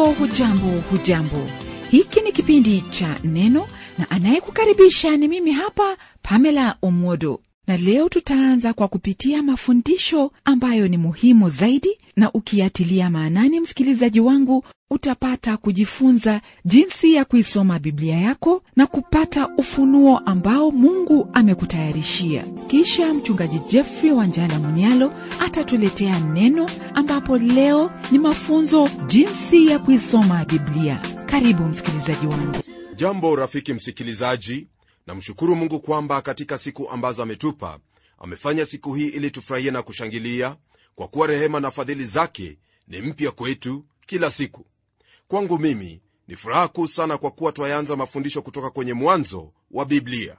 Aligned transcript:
hujambo 0.00 0.12
hujambo 0.18 0.80
hujambo. 0.90 1.48
Hiki 1.90 2.20
ni 2.20 2.32
kipindi 2.32 2.80
cha 2.80 3.16
neno 3.24 3.66
na 3.98 4.10
anayekukaribisha 4.10 5.16
ni 5.16 5.28
mimi 5.28 5.52
hapa 5.52 5.96
pamela 6.22 6.76
omwodo 6.82 7.40
na 7.70 7.76
leo 7.76 8.08
tutaanza 8.08 8.72
kwa 8.72 8.88
kupitia 8.88 9.42
mafundisho 9.42 10.32
ambayo 10.44 10.88
ni 10.88 10.96
muhimu 10.96 11.50
zaidi 11.50 11.98
na 12.16 12.32
ukiatilia 12.32 13.10
maanani 13.10 13.60
msikilizaji 13.60 14.20
wangu 14.20 14.64
utapata 14.90 15.56
kujifunza 15.56 16.40
jinsi 16.64 17.14
ya 17.14 17.24
kuisoma 17.24 17.78
biblia 17.78 18.16
yako 18.16 18.62
na 18.76 18.86
kupata 18.86 19.48
ufunuo 19.58 20.18
ambao 20.18 20.70
mungu 20.70 21.28
amekutayarishia. 21.32 22.44
Kisha 22.66 23.14
mchungaji 23.14 23.60
jeffrey 23.68 24.12
Wanjala 24.12 24.58
Munyalo 24.58 25.12
atatuletea 25.40 26.20
neno 26.20 26.70
ambapo 26.94 27.38
leo 27.38 27.90
ni 28.12 28.18
mafunzo 28.18 28.88
jinsi 29.06 29.66
ya 29.66 29.78
kuisoma 29.78 30.44
biblia. 30.44 31.00
Karibu 31.26 31.62
msikilizaji 31.64 32.26
wangu. 32.26 32.56
Jambo 32.96 33.36
rafiki 33.36 33.74
msikilizaji 33.74 34.66
namshukuru 35.10 35.56
mungu 35.56 35.80
kwamba 35.80 36.22
katika 36.22 36.58
siku 36.58 36.88
ambazo 36.90 37.22
ametupa 37.22 37.78
amefanya 38.18 38.66
siku 38.66 38.94
hii 38.94 39.06
ili 39.08 39.30
tufurahie 39.30 39.70
na 39.70 39.82
kushangilia 39.82 40.56
kwa 40.94 41.08
kuwa 41.08 41.26
rehema 41.26 41.60
na 41.60 41.70
fadhili 41.70 42.04
zake 42.04 42.58
ni 42.88 43.00
mpya 43.00 43.30
kwetu 43.30 43.84
kila 44.06 44.30
siku. 44.30 44.66
Kwangu 45.28 45.58
mimi 45.58 46.00
ni 46.28 46.36
furaha 46.36 46.68
kuu 46.68 46.86
sana 46.86 47.18
kwa 47.18 47.30
kuwa 47.30 47.52
twayanza 47.52 47.96
mafundisho 47.96 48.42
kutoka 48.42 48.70
kwenye 48.70 48.92
mwanzo 48.92 49.52
wa 49.70 49.84
biblia. 49.84 50.36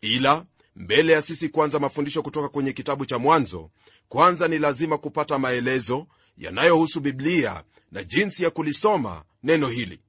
Ila 0.00 0.44
mbele 0.76 1.12
ya 1.12 1.22
sisi 1.22 1.48
kuanza 1.48 1.78
mafundisho 1.78 2.22
kutoka 2.22 2.48
kwenye 2.48 2.72
kitabu 2.72 3.06
cha 3.06 3.18
mwanzo 3.18 3.70
kwanza 4.08 4.48
ni 4.48 4.58
lazima 4.58 4.98
kupata 4.98 5.38
maelezo 5.38 6.06
yanayohusu 6.38 7.00
biblia 7.00 7.64
na 7.92 8.04
jinsi 8.04 8.44
ya 8.44 8.50
kulisoma 8.50 9.24
neno 9.42 9.68
hili. 9.68 10.00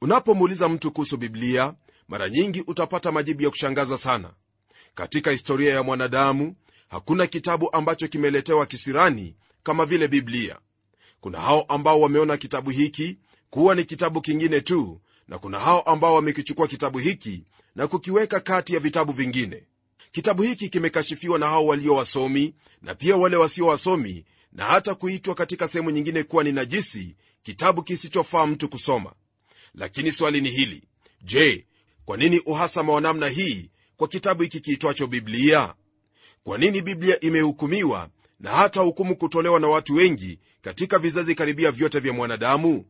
Unapomuuliza 0.00 0.68
mtu 0.68 0.90
kuhusu 0.90 1.16
biblia 1.16 1.74
mara 2.10 2.28
nyingi 2.28 2.64
utapata 2.66 3.12
majibu 3.12 3.42
ya 3.42 3.50
kushangaza 3.50 3.98
sana. 3.98 4.30
Katika 4.94 5.30
historia 5.30 5.74
ya 5.74 5.82
mwanadamu 5.82 6.54
hakuna 6.88 7.26
kitabu 7.26 7.72
ambacho 7.72 8.08
kimeletewa 8.08 8.66
kisirani 8.66 9.34
kama 9.62 9.86
vile 9.86 10.08
biblia. 10.08 10.58
Kuna 11.20 11.40
hao 11.40 11.62
ambao 11.62 12.00
wameona 12.00 12.36
kitabu 12.36 12.70
hiki 12.70 13.18
kuwa 13.50 13.74
ni 13.74 13.84
kitabu 13.84 14.20
kingine 14.20 14.60
tu 14.60 15.00
na 15.28 15.38
kuna 15.38 15.58
hao 15.58 15.80
ambao 15.80 16.14
wamekichukua 16.14 16.68
kitabu 16.68 16.98
hiki 16.98 17.44
na 17.74 17.86
kukiweka 17.86 18.40
kati 18.40 18.74
ya 18.74 18.80
vitabu 18.80 19.12
vingine. 19.12 19.64
Kitabu 20.12 20.42
hiki 20.42 20.68
kimekashifiwa 20.68 21.38
na 21.38 21.46
hao 21.46 21.66
walio 21.66 21.94
wasomi 21.94 22.54
na 22.82 22.94
pia 22.94 23.16
wale 23.16 23.36
wasio 23.36 23.66
wasomi 23.66 24.24
na 24.52 24.64
hata 24.64 24.94
kuitwa 24.94 25.34
katika 25.34 25.68
sehemu 25.68 25.90
nyingine 25.90 26.22
kuwa 26.22 26.44
ni 26.44 26.52
najisi 26.52 27.16
kitabu 27.42 27.82
kisichofaa 27.82 28.46
mtu 28.46 28.68
kusoma. 28.68 29.12
Lakini 29.74 30.12
swali 30.12 30.40
ni 30.40 30.50
hili. 30.50 30.82
Je 31.22 31.66
kwa 32.10 32.16
nini 32.16 32.38
uhasama 32.46 32.92
wa 32.92 33.00
namna 33.00 33.28
hii 33.28 33.70
kwa 33.96 34.08
kitabu 34.08 34.42
hiki 34.42 34.60
kiitwacho 34.60 35.06
biblia? 35.06 35.74
Kwa 36.44 36.58
nini 36.58 36.82
biblia 36.82 37.20
imehukumiwa 37.20 38.08
na 38.40 38.50
hata 38.50 38.80
hukumu 38.80 39.16
kutolewa 39.16 39.60
na 39.60 39.68
watu 39.68 39.94
wengi 39.94 40.38
katika 40.62 40.98
vizazi 40.98 41.34
karibia 41.34 41.70
vyote 41.70 41.98
vya 42.00 42.12
mwanadamu? 42.12 42.84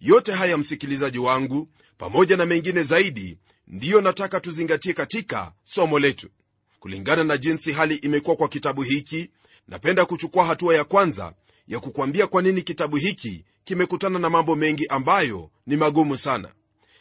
Yote 0.00 0.32
haya 0.32 0.58
msikilizaji 0.58 1.18
wangu 1.18 1.68
pamoja 1.98 2.36
na 2.36 2.46
mengine 2.46 2.82
zaidi 2.82 3.38
ndiyo 3.68 4.00
nataka 4.00 4.40
tuzingatie 4.40 4.92
katika 4.92 5.52
somo 5.64 5.98
letu. 5.98 6.28
Kulingana 6.80 7.24
na 7.24 7.36
jinsi 7.36 7.72
hali 7.72 7.94
imekuwa 7.94 8.36
kwa 8.36 8.48
kitabu 8.48 8.82
hiki 8.82 9.30
napenda 9.68 10.04
kuchukua 10.04 10.44
hatua 10.44 10.74
ya 10.74 10.84
kwanza 10.84 11.32
ya 11.68 11.80
kukwambia 11.80 12.26
kwa 12.26 12.42
nini 12.42 12.62
kitabu 12.62 12.96
hiki 12.96 13.44
kimekutana 13.64 14.18
na 14.18 14.30
mambo 14.30 14.56
mengi 14.56 14.86
ambayo 14.86 15.50
ni 15.66 15.76
magumu 15.76 16.16
sana. 16.16 16.52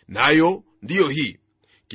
Nayo 0.07 0.63
ndiyo 0.81 1.09
hii 1.09 1.37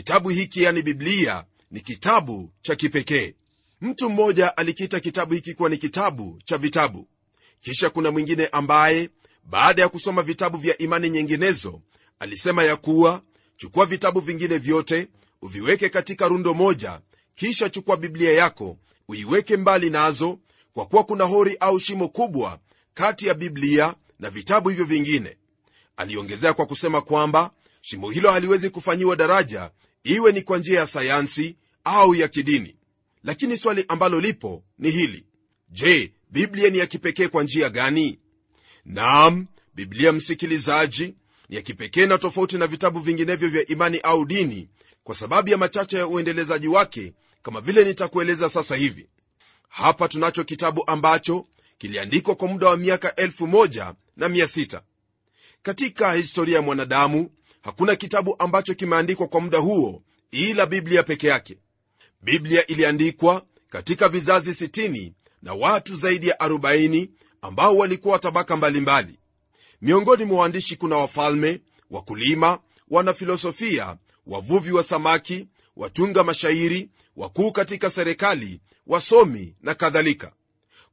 kitabu 0.01 0.29
hiki 0.29 0.63
yani 0.63 0.83
biblia 0.83 1.45
ni 1.71 1.81
kitabu 1.81 2.51
cha 2.63 2.77
kipekee. 2.77 3.35
Mtu 3.81 4.11
mmoja 4.11 4.57
alikiita 4.57 5.01
kitabu 5.01 5.35
hiki 5.35 5.55
kuwa 5.55 5.69
ni 5.69 5.77
kitabu 5.79 6.39
cha 6.45 6.59
vitabu. 6.59 7.09
Kisha 7.61 7.91
kuna 7.91 8.11
mwingine 8.11 8.47
ambaye 8.47 9.11
baada 9.45 9.83
ya 9.83 9.89
kusoma 9.89 10.23
vitabu 10.23 10.59
vya 10.59 10.79
imani 10.79 11.11
nyinginezo 11.11 11.81
alisema 12.19 12.65
ya 12.65 12.77
kuwa 12.77 13.23
chukua 13.57 13.87
vitabu 13.87 14.21
vingine 14.21 14.59
vyote 14.59 15.09
uviweke 15.43 15.89
katika 15.89 16.29
rundo 16.29 16.55
moja 16.55 17.01
kisha 17.35 17.69
chukua 17.71 17.97
biblia 17.97 18.33
yako 18.33 18.77
uiweke 19.09 19.57
mbali 19.57 19.91
nazo 19.91 20.39
kwa 20.75 20.87
kuwa 20.87 21.05
kuna 21.05 21.25
hori 21.25 21.57
au 21.61 21.79
shimo 21.81 22.09
kubwa 22.09 22.59
kati 22.95 23.27
ya 23.27 23.35
biblia 23.35 23.95
na 24.19 24.31
vitabu 24.31 24.69
hivyo 24.69 24.85
vingine. 24.85 25.37
Aliongezea 25.97 26.53
kwa 26.53 26.67
kusema 26.67 27.01
kwamba 27.01 27.51
shimo 27.81 28.11
hilo 28.11 28.31
haliwezi 28.31 28.71
kufanyiwa 28.71 29.17
daraja 29.17 29.71
iwe 30.05 30.33
ni 30.33 30.43
kwa 30.43 30.59
njia 30.59 30.81
ya 30.81 30.87
sayansi 30.87 31.57
au 31.85 32.15
ya 32.15 32.29
kidini. 32.29 32.77
Lakini 33.25 33.57
swali 33.57 33.85
ambalo 33.89 34.21
lipo 34.21 34.65
ni 34.79 34.91
hili. 34.91 35.25
Je 35.69 36.13
biblia 36.31 36.71
ni 36.71 36.79
ya 36.79 36.87
kipekee 36.87 37.29
kwa 37.29 37.43
njia 37.43 37.69
gani? 37.71 38.19
Nam 38.85 39.47
biblia 39.75 40.13
msikilizaji 40.13 41.15
ni 41.49 41.57
ya 41.57 41.63
kipekee 41.63 42.07
na 42.07 42.19
tofauti 42.19 42.59
na 42.59 42.67
vitabu 42.67 43.01
vinginevyo 43.01 43.49
vya 43.49 43.67
imani 43.67 43.99
au 43.99 44.25
dini 44.25 44.69
kwa 45.05 45.15
sababu 45.15 45.49
ya 45.51 45.57
machache 45.59 45.97
ya 45.97 46.07
uendelezaji 46.07 46.69
wake 46.69 47.13
kama 47.43 47.61
vile 47.61 47.85
nitakueleza 47.85 48.49
sasa 48.49 48.77
hivi. 48.77 49.09
Hapa 49.69 50.09
tunacho 50.09 50.45
kitabu 50.45 50.85
ambacho 50.87 51.47
kiliandikwa 51.79 52.35
kwa 52.35 52.49
muda 52.49 52.67
wa 52.69 52.77
miaka 52.77 53.09
16 53.09 54.81
katika 55.63 56.13
historia 56.13 56.57
ya 56.57 56.63
mwanadamu 56.63 57.31
hakuna 57.63 57.97
kitabu 57.97 58.37
ambacho 58.39 58.75
kimeandikwa 58.75 59.27
kwa 59.29 59.41
muda 59.41 59.59
huo 59.59 60.03
ila 60.31 60.67
biblia 60.67 61.03
peke 61.03 61.27
yake 61.27 61.59
biblia 62.23 62.67
iliandikwa 62.67 63.43
katika 63.71 64.09
vizazi 64.09 64.51
60 64.67 65.13
na 65.43 65.55
watu 65.55 65.97
zaidi 65.97 66.29
ya 66.29 66.37
40 66.37 67.09
ambao 67.43 67.77
walikuwa 67.77 68.19
tabaka 68.19 68.57
mbalimbali 68.57 69.07
mbali. 69.07 69.19
miongoni 69.83 70.25
mwa 70.25 70.41
waandishi 70.41 70.77
kuna 70.77 70.97
wafalme 70.97 71.61
wakulima 71.91 72.59
wanafilosofia 72.89 73.97
wavuvi 74.27 74.73
wa 74.73 74.83
samaki 74.83 75.49
watunga 75.77 76.25
mashairi 76.25 76.91
wakuu 77.17 77.53
katika 77.53 77.91
serikali 77.91 78.61
wasomi 78.87 79.55
na 79.63 79.75
kadhalika 79.75 80.33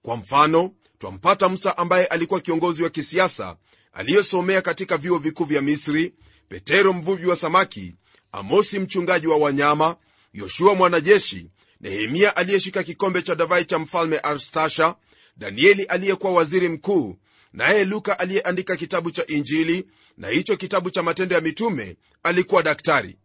kwa 0.02 0.18
mfano 0.18 0.72
twampata 1.00 1.50
musa 1.50 1.78
ambaye 1.78 2.06
alikuwa 2.06 2.40
kiongozi 2.42 2.84
wa 2.84 2.90
kisiasa 2.90 3.58
aliyesomea 3.94 4.62
katika 4.62 4.98
vyuo 4.98 5.18
vikuu 5.18 5.46
vya 5.46 5.62
misri 5.62 6.14
petero 6.50 6.94
mvuvi 6.94 7.28
wa 7.28 7.36
samaki 7.36 7.96
amosi 8.32 8.80
mchungaji 8.80 9.28
wa 9.28 9.38
wanyama 9.38 9.96
yoshua 10.34 10.76
mwanajeshi 10.76 11.50
nehemia 11.82 12.36
aliyeshika 12.36 12.84
kikombe 12.84 13.22
cha 13.22 13.36
davai 13.36 13.66
cha 13.66 13.80
mfalme 13.80 14.20
arstasha 14.20 14.96
danieli 15.38 15.84
aliyekuwa 15.84 16.34
waziri 16.34 16.70
mkuu 16.70 17.18
naye 17.54 17.86
luka 17.86 18.20
aliyeandika 18.20 18.76
kitabu 18.76 19.12
cha 19.12 19.26
injili 19.28 19.88
na 20.18 20.28
hicho 20.28 20.58
kitabu 20.58 20.90
cha 20.90 21.04
matendo 21.04 21.36
ya 21.36 21.42
mitume 21.42 21.96
alikuwa 22.24 22.64
daktari. 22.64 23.18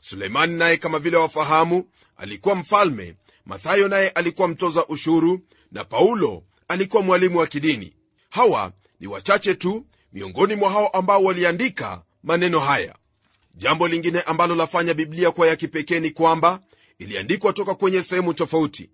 Suleimani 0.00 0.56
naye 0.56 0.76
kama 0.76 0.98
vile 0.98 1.16
wafahamu 1.16 1.84
alikuwa 2.16 2.54
mfalme 2.54 3.16
mathayo 3.46 3.88
naye 3.88 4.08
alikuwa 4.08 4.48
mtoza 4.48 4.86
ushuru 4.86 5.40
na 5.72 5.84
paulo 5.84 6.42
alikuwa 6.68 7.02
mwalimu 7.02 7.38
wa 7.38 7.46
kidini. 7.46 7.94
Hawa 8.30 8.72
ni 9.00 9.06
wachache 9.06 9.54
tu 9.54 9.86
miongoni 10.12 10.54
mwa 10.54 10.70
hao 10.70 10.88
ambao 10.88 11.24
waliandika 11.24 12.02
maneno 12.22 12.60
haya. 12.60 12.94
Jambo 13.54 13.88
lingine 13.88 14.20
ambalo 14.20 14.54
lafanya 14.54 14.94
biblia 14.94 15.30
kuwa 15.30 15.46
ya 15.46 15.56
kipekee 15.56 16.00
ni 16.00 16.10
kwamba 16.10 16.60
iliandikwa 16.98 17.52
toka 17.52 17.74
kwenye 17.74 18.02
sehemu 18.02 18.34
tofauti. 18.34 18.90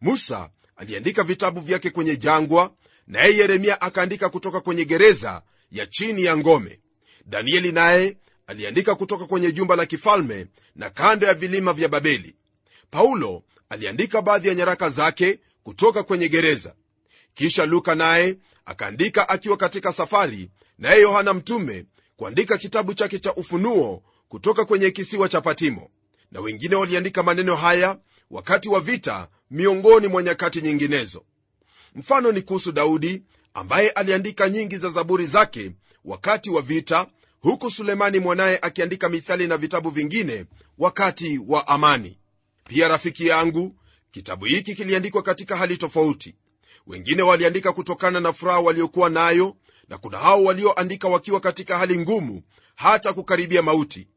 Musa 0.00 0.50
aliandika 0.76 1.22
vitabu 1.22 1.60
vyake 1.60 1.90
kwenye 1.90 2.16
jangwa 2.16 2.72
naye 3.06 3.36
yeremia 3.36 3.80
akaandika 3.80 4.28
kutoka 4.28 4.60
kwenye 4.60 4.84
gereza 4.84 5.42
ya 5.72 5.86
chini 5.86 6.22
ya 6.24 6.36
ngome. 6.36 6.80
Danieli 7.26 7.72
naye 7.72 8.16
aliandika 8.46 8.94
kutoka 8.94 9.26
kwenye 9.26 9.52
jumba 9.52 9.76
la 9.76 9.86
kifalme 9.86 10.46
na 10.76 10.90
kando 10.90 11.26
ya 11.26 11.34
vilima 11.34 11.72
vya 11.72 11.88
babeli. 11.88 12.36
Paulo 12.90 13.42
aliandika 13.68 14.22
baadhi 14.22 14.48
ya 14.48 14.54
nyaraka 14.54 14.90
zake 14.90 15.38
kutoka 15.62 16.02
kwenye 16.02 16.28
gereza. 16.28 16.74
Kisha 17.34 17.66
luka 17.66 17.94
naye 17.94 18.36
akaandika 18.64 19.28
akiwa 19.28 19.56
katika 19.56 19.92
safari 19.92 20.50
naye 20.78 21.00
yohana 21.00 21.34
mtume 21.34 21.84
kuandika 22.18 22.58
kitabu 22.58 22.94
chake 22.94 23.18
cha 23.18 23.34
ufunuo 23.34 24.02
kutoka 24.28 24.64
kwenye 24.64 24.90
kisiwa 24.90 25.28
cha 25.28 25.40
patimo. 25.40 25.90
Na 26.32 26.40
wengine 26.40 26.76
waliandika 26.76 27.22
maneno 27.22 27.56
haya 27.56 27.98
wakati 28.30 28.68
wa 28.68 28.80
vita 28.80 29.28
miongoni 29.50 30.08
mwa 30.08 30.22
nyakati 30.22 30.60
nyinginezo. 30.62 31.24
Mfano 31.94 32.32
ni 32.32 32.42
kuhusu 32.42 32.72
daudi 32.72 33.22
ambaye 33.54 33.90
aliandika 33.90 34.48
nyingi 34.48 34.76
za 34.76 34.88
zaburi 34.88 35.26
zake 35.26 35.72
wakati 36.04 36.50
wa 36.50 36.62
vita 36.62 37.06
huku 37.40 37.70
sulemani 37.70 38.18
mwanaye 38.18 38.58
akiandika 38.62 39.08
mithali 39.08 39.46
na 39.46 39.56
vitabu 39.56 39.90
vingine 39.90 40.44
wakati 40.78 41.40
wa 41.46 41.68
amani. 41.68 42.18
Pia 42.68 42.88
rafiki 42.88 43.26
yangu 43.26 43.76
kitabu 44.10 44.44
hiki 44.44 44.74
kiliandikwa 44.74 45.22
katika 45.22 45.56
hali 45.56 45.76
tofauti. 45.76 46.34
Wengine 46.86 47.22
waliandika 47.22 47.72
kutokana 47.72 48.20
na 48.20 48.32
furaha 48.32 48.60
waliokuwa 48.60 49.10
nayo 49.10 49.56
na 49.88 49.98
kuna 49.98 50.18
hao 50.18 50.44
walioandika 50.44 51.08
wakiwa 51.08 51.40
katika 51.40 51.78
hali 51.78 51.98
ngumu 51.98 52.42
hata 52.74 53.12
kukaribia 53.12 53.62
mauti. 53.62 54.08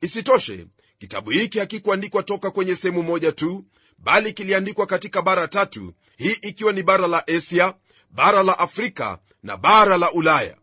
Isitoshe 0.00 0.66
kitabu 0.98 1.30
hiki 1.30 1.58
hakikuandikwa 1.58 2.22
toka 2.22 2.50
kwenye 2.50 2.76
sehemu 2.76 3.02
moja 3.02 3.32
tu 3.32 3.64
bali 3.98 4.32
kiliandikwa 4.32 4.86
katika 4.86 5.22
bara 5.22 5.48
tatu 5.48 5.94
hii 6.16 6.36
ikiwa 6.42 6.72
ni 6.72 6.82
bara 6.82 7.06
la 7.06 7.26
asia 7.28 7.74
bara 8.10 8.42
la 8.42 8.58
afrika 8.58 9.18
na 9.42 9.56
bara 9.56 9.96
la 9.98 10.12
ulaya. 10.12 10.56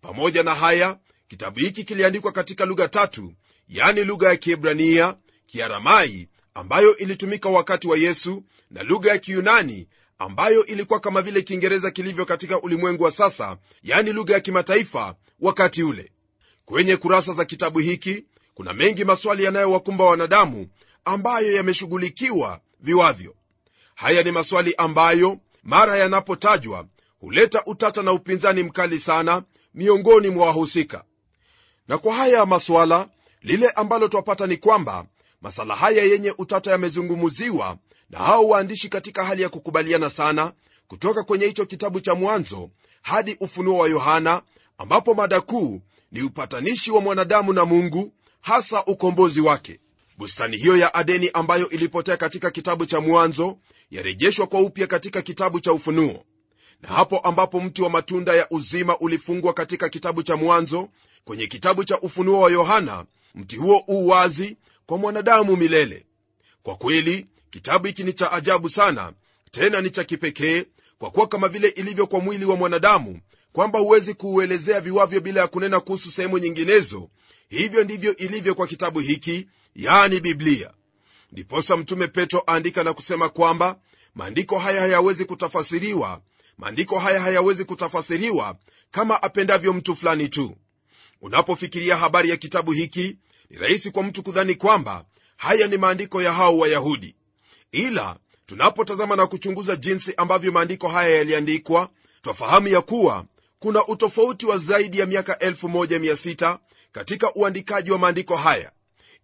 Pamoja 0.00 0.42
na 0.42 0.54
haya 0.54 0.98
kitabu 1.28 1.58
hiki 1.58 1.84
kiliandikwa 1.84 2.32
katika 2.32 2.64
lugha 2.66 2.88
tatu 2.88 3.32
yani 3.68 4.04
lugha 4.04 4.28
ya 4.28 4.36
kiebrania 4.36 5.16
kiaramai 5.46 6.28
ambayo 6.54 6.96
ilitumika 6.96 7.48
wakati 7.48 7.88
wa 7.88 7.96
yesu 7.98 8.44
na 8.70 8.82
lugha 8.82 9.10
ya 9.10 9.18
kiyunani 9.18 9.88
ambayo 10.18 10.66
ilikuwa 10.66 11.00
kama 11.00 11.22
vile 11.22 11.42
kiingereza 11.42 11.90
kilivyo 11.90 12.24
katika 12.26 12.60
ulimwengu 12.60 13.04
wa 13.04 13.10
sasa 13.10 13.56
yani 13.82 14.12
lugha 14.12 14.34
ya 14.34 14.40
kimataifa 14.40 15.14
wakati 15.40 15.82
ule. 15.82 16.12
Kwenye 16.64 16.96
kurasa 16.96 17.32
za 17.32 17.44
kitabu 17.44 17.78
hiki 17.78 18.24
kuna 18.54 18.72
mengi 18.72 19.04
maswali 19.04 19.44
yanayowakumba 19.44 20.04
wanadamu 20.04 20.68
ambayo 21.04 21.52
yameshughulikiwa 21.52 22.60
viwavyo. 22.80 23.34
Haya 23.94 24.22
ni 24.22 24.30
maswali 24.30 24.74
ambayo 24.78 25.38
mara 25.62 25.96
yanapotajwa 25.98 26.86
huleta 27.20 27.62
utata 27.66 28.02
na 28.02 28.12
upinzani 28.12 28.62
mkali 28.62 28.98
sana 28.98 29.42
miongoni 29.74 30.30
mwa 30.30 30.46
wahusika. 30.46 31.04
Na 31.88 31.98
kwa 31.98 32.14
haya 32.14 32.46
maswala 32.46 33.08
lile 33.42 33.68
ambalo 33.70 34.08
twapata 34.08 34.46
ni 34.46 34.56
kwamba 34.56 35.06
masala 35.40 35.74
haya 35.74 36.02
yenye 36.04 36.34
utata 36.38 36.70
yamezungumuziwa 36.70 37.76
na 38.10 38.18
hao 38.18 38.48
waandishi 38.48 38.88
katika 38.88 39.24
hali 39.24 39.42
ya 39.42 39.48
kukubaliana 39.48 40.10
sana 40.10 40.52
kutoka 40.88 41.22
kwenye 41.22 41.46
hicho 41.46 41.66
kitabu 41.66 42.00
cha 42.00 42.14
mwanzo 42.14 42.70
hadi 43.02 43.36
ufunuo 43.40 43.78
wa 43.78 43.88
yohana 43.88 44.42
ambapo 44.78 45.14
mada 45.14 45.40
kuu 45.40 45.80
ni 46.12 46.22
upatanishi 46.22 46.90
wa 46.90 47.00
mwanadamu 47.00 47.52
na 47.52 47.64
mungu 47.64 48.12
hasa 48.40 48.84
ukombozi 48.84 49.40
wake. 49.40 49.80
Bustani 50.18 50.56
hiyo 50.56 50.76
ya 50.76 50.94
adeni 50.94 51.30
ambayo 51.34 51.68
ilipotea 51.70 52.16
katika 52.16 52.50
kitabu 52.50 52.86
cha 52.86 53.00
mwanzo 53.00 53.58
yarejeshwa 53.90 54.46
kwa 54.46 54.60
upya 54.60 54.86
katika 54.86 55.22
kitabu 55.22 55.60
cha 55.60 55.72
ufunuo. 55.72 56.24
Na 56.82 56.88
hapo 56.88 57.18
ambapo 57.18 57.60
mti 57.60 57.82
wa 57.82 57.90
matunda 57.90 58.34
ya 58.34 58.46
uzima 58.50 58.98
ulifungwa 58.98 59.52
katika 59.52 59.88
kitabu 59.88 60.22
cha 60.22 60.36
mwanzo 60.36 60.88
kwenye 61.24 61.46
kitabu 61.46 61.84
cha 61.84 62.00
ufunuo 62.00 62.40
wa 62.40 62.50
yohana 62.50 63.04
mti 63.34 63.56
huo 63.56 63.84
u 63.88 64.08
wazi 64.08 64.56
kwa 64.86 64.98
mwanadamu 64.98 65.56
milele. 65.56 66.06
Kwa 66.62 66.76
kweli 66.76 67.26
kitabu 67.54 67.86
hiki 67.86 68.04
ni 68.04 68.12
cha 68.12 68.32
ajabu 68.32 68.70
sana 68.70 69.12
tena 69.50 69.80
ni 69.80 69.90
cha 69.90 70.04
kipekee 70.04 70.64
kwa 70.98 71.10
kuwa 71.10 71.26
kama 71.26 71.48
vile 71.48 71.68
ilivyo 71.68 72.06
kwa 72.06 72.20
mwili 72.20 72.44
wa 72.44 72.56
mwanadamu 72.56 73.20
kwamba 73.52 73.78
huwezi 73.78 74.14
kuuelezea 74.14 74.80
viwavyo 74.80 75.20
bila 75.20 75.40
ya 75.40 75.46
kunena 75.46 75.80
kuhusu 75.80 76.10
sehemu 76.10 76.38
nyinginezo. 76.38 77.10
Hivyo 77.48 77.84
ndivyo 77.84 78.16
ilivyo 78.16 78.54
kwa 78.54 78.66
kitabu 78.66 79.00
hiki 79.00 79.48
yani 79.76 80.20
biblia. 80.20 80.70
Ndiposa 81.32 81.76
mtume 81.76 82.06
petro 82.08 82.42
aandika 82.48 82.84
na 82.84 82.92
kusema 82.92 83.28
kwamba 83.28 83.78
maandiko 84.14 84.58
haya 84.58 84.80
hayawezi 84.80 85.24
kutafasiriwa 85.24 86.20
maandiko 86.58 86.98
haya 86.98 87.20
hayawezi 87.20 87.64
kutafasiriwa 87.64 88.56
kama 88.90 89.22
apendavyo 89.22 89.72
mtu 89.72 89.96
fulani 89.96 90.28
tu. 90.28 90.56
Unapofikiria 91.20 91.96
habari 91.96 92.30
ya 92.30 92.36
kitabu 92.36 92.72
hiki 92.72 93.16
ni 93.50 93.56
rahisi 93.58 93.90
kwa 93.90 94.02
mtu 94.02 94.22
kudhani 94.22 94.54
kwamba 94.54 95.04
haya 95.36 95.66
ni 95.66 95.76
maandiko 95.76 96.22
ya 96.22 96.32
hao 96.32 96.58
wayahudi 96.58 97.14
ila 97.74 98.16
tunapotazama 98.46 99.16
na 99.16 99.26
kuchunguza 99.26 99.76
jinsi 99.76 100.14
ambavyo 100.16 100.52
maandiko 100.52 100.88
haya 100.88 101.16
yaliandikwa 101.16 101.90
twafahamu 102.22 102.68
ya 102.68 102.80
kuwa 102.80 103.24
kuna 103.58 103.86
utofauti 103.86 104.46
wa 104.46 104.58
zaidi 104.58 104.98
ya 104.98 105.06
miaka 105.06 105.32
1600 105.32 106.58
katika 106.92 107.34
uandikaji 107.34 107.90
wa 107.90 107.98
maandiko 107.98 108.36
haya. 108.36 108.72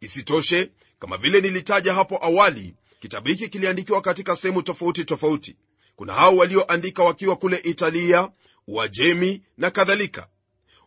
Isitoshe 0.00 0.70
kama 0.98 1.16
vile 1.16 1.40
nilitaja 1.40 1.94
hapo 1.94 2.18
awali 2.24 2.74
kitabu 3.00 3.28
hiki 3.28 3.48
kiliandikiwa 3.48 4.00
katika 4.00 4.36
sehemu 4.36 4.62
tofauti 4.62 5.04
tofauti. 5.04 5.56
Kuna 5.96 6.12
hao 6.12 6.36
walioandika 6.36 7.04
wakiwa 7.04 7.36
kule 7.36 7.56
italia 7.56 8.28
uajemi 8.66 9.42
na 9.58 9.70
kadhalika. 9.70 10.28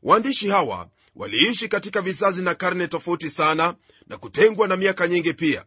Waandishi 0.04 0.50
hawa 0.50 0.89
waliishi 1.16 1.68
katika 1.68 2.01
vizazi 2.01 2.42
na 2.44 2.56
karne 2.56 2.88
tofauti 2.88 3.30
sana 3.30 3.75
na 4.07 4.18
kutengwa 4.18 4.68
na 4.68 4.75
miaka 4.75 5.07
nyingi 5.07 5.33
pia 5.33 5.66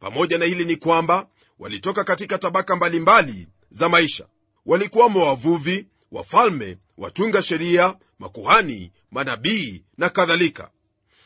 pamoja 0.00 0.38
na 0.38 0.44
hili 0.44 0.64
ni 0.64 0.76
kwamba 0.76 1.28
walitoka 1.58 2.04
katika 2.04 2.38
tabaka 2.38 2.76
mbalimbali 2.76 3.30
mbali 3.32 3.48
za 3.70 3.88
maisha. 3.88 4.26
Walikuwamo 4.66 5.26
wavuvi 5.26 5.86
wafalme 6.12 6.78
watunga 6.98 7.42
sheria 7.42 7.94
makuhani 8.18 8.92
manabii 9.10 9.84
na 9.98 10.08
kadhalika. 10.08 10.70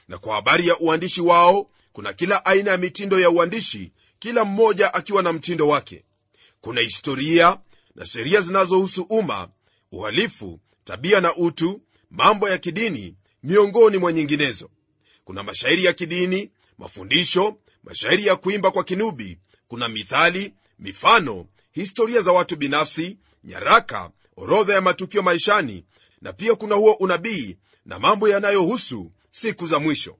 Na 0.08 0.18
kwa 0.18 0.34
habari 0.34 0.68
ya 0.68 0.78
uandishi 0.78 1.20
wao 1.20 1.70
kuna 1.92 2.12
kila 2.12 2.44
aina 2.44 2.70
ya 2.70 2.76
mitindo 2.76 3.20
ya 3.20 3.30
uandishi 3.30 3.92
kila 4.18 4.44
mmoja 4.44 4.94
akiwa 4.94 5.22
na 5.22 5.32
mtindo 5.32 5.68
wake. 5.68 6.04
Kuna 6.60 6.80
historia 6.80 7.58
na 7.94 8.06
sheria 8.06 8.40
zinazohusu 8.40 9.02
umma 9.02 9.48
uhalifu 9.92 10.60
tabia 10.84 11.20
na 11.20 11.36
utu 11.36 11.82
mambo 12.10 12.48
ya 12.48 12.58
kidini 12.58 13.16
miongoni 13.42 13.98
mwa 13.98 14.12
nyinginezo. 14.12 14.70
Kuna 15.24 15.42
mashairi 15.42 15.84
ya 15.84 15.92
kidini 15.92 16.50
mafundisho 16.78 17.56
mashairi 17.84 18.26
ya 18.26 18.36
kuimba 18.36 18.70
kwa 18.70 18.84
kinubi. 18.84 19.38
Kuna 19.68 19.88
mithali 19.88 20.54
mifano 20.78 21.46
historia 21.72 22.22
za 22.22 22.32
watu 22.32 22.56
binafsi 22.56 23.18
nyaraka 23.44 24.10
orodha 24.36 24.74
ya 24.74 24.80
matukio 24.80 25.22
maishani 25.22 25.84
na 26.20 26.32
pia 26.32 26.54
kuna 26.54 26.74
huo 26.74 26.92
unabii 26.92 27.56
na 27.86 27.98
mambo 27.98 28.28
yanayohusu 28.28 29.10
siku 29.30 29.66
za 29.66 29.78
mwisho. 29.78 30.16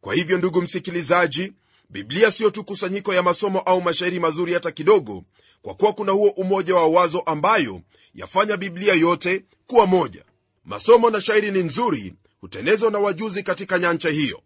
Kwa 0.00 0.14
hivyo 0.14 0.38
ndugu 0.38 0.62
msikilizaji 0.62 1.52
biblia 1.90 2.30
siyo 2.30 2.50
tu 2.50 2.64
kusanyiko 2.64 3.14
ya 3.14 3.22
masomo 3.22 3.58
au 3.60 3.80
mashairi 3.82 4.20
mazuri 4.20 4.54
hata 4.54 4.70
kidogo 4.70 5.24
kwa 5.62 5.74
kuwa 5.74 5.92
kuna 5.92 6.12
huo 6.12 6.28
umoja 6.30 6.74
wa 6.74 6.86
wazo 6.88 7.20
ambayo 7.20 7.80
yafanya 8.14 8.56
biblia 8.56 8.94
yote 8.94 9.44
kuwa 9.66 9.86
moja. 9.86 10.24
Masomo 10.64 11.10
na 11.10 11.20
shairi 11.20 11.50
ni 11.50 11.62
nzuri 11.62 12.14
hutenezwa 12.40 12.90
na 12.90 12.98
wajuzi 12.98 13.42
katika 13.42 13.78
nyancha 13.78 14.08
hiyo. 14.08 14.42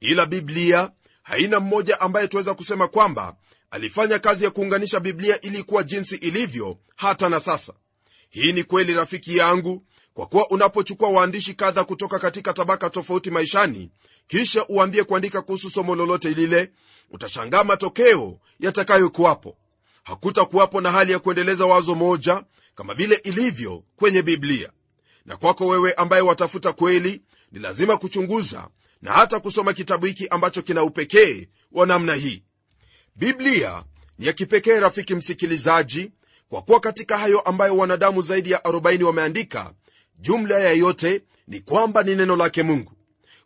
Ila 0.00 0.26
biblia 0.26 0.90
haina 1.22 1.60
mmoja 1.60 2.00
ambaye 2.00 2.28
tuweza 2.28 2.54
kusema 2.54 2.88
kwamba 2.88 3.36
alifanya 3.70 4.18
kazi 4.18 4.44
ya 4.44 4.50
kuunganisha 4.50 5.00
biblia 5.00 5.40
ili 5.40 5.62
kuwa 5.62 5.82
jinsi 5.82 6.16
ilivyo 6.16 6.78
hata 6.96 7.28
na 7.28 7.40
sasa. 7.40 7.72
Hii 8.30 8.52
ni 8.52 8.64
kweli 8.64 8.94
rafiki 8.94 9.36
yangu 9.36 9.82
kwa 10.14 10.26
kuwa 10.26 10.50
unapochukua 10.50 11.08
waandishi 11.08 11.54
kadha 11.54 11.84
kutoka 11.84 12.18
katika 12.18 12.52
tabaka 12.52 12.90
tofauti 12.90 13.30
maishani 13.30 13.90
kisha 14.26 14.66
uambie 14.68 15.04
kuandika 15.04 15.42
kuhusu 15.42 15.70
somo 15.70 15.94
lolote 15.94 16.30
lile 16.30 16.70
utashangaa 17.10 17.64
matokeo 17.64 18.38
yatakayokuwapo. 18.60 19.56
Hakutakuwapo 20.02 20.80
na 20.80 20.90
hali 20.90 21.12
ya 21.12 21.18
kuendeleza 21.18 21.66
wazo 21.66 21.94
moja 21.94 22.44
kama 22.74 22.94
vile 22.94 23.14
ilivyo 23.14 23.82
kwenye 23.96 24.22
biblia. 24.22 24.72
Na 25.26 25.36
kwako 25.36 25.66
wewe 25.66 25.92
ambaye 25.92 26.22
watafuta 26.22 26.72
kweli 26.72 27.22
ni 27.52 27.58
lazima 27.60 27.96
kuchunguza 27.96 28.68
na 29.02 29.12
hata 29.12 29.40
kusoma 29.40 29.72
kitabu 29.72 30.06
hiki 30.06 30.28
ambacho 30.28 30.62
kina 30.62 30.82
upekee 30.82 31.48
wa 31.72 31.86
namna 31.86 32.14
hii. 32.14 32.42
Biblia 33.16 33.84
ni 34.18 34.26
ya 34.26 34.32
kipekee 34.32 34.80
rafiki 34.80 35.14
msikilizaji 35.14 36.10
kwa 36.48 36.62
kuwa 36.62 36.80
katika 36.80 37.18
hayo 37.18 37.40
ambayo 37.40 37.76
wanadamu 37.76 38.22
zaidi 38.22 38.50
ya 38.50 38.58
40 38.58 39.02
wameandika 39.02 39.72
jumla 40.18 40.58
ya 40.58 40.72
yote 40.72 41.22
ni 41.48 41.60
kwamba 41.60 42.02
ni 42.02 42.14
neno 42.14 42.36
lake 42.36 42.62
mungu. 42.62 42.92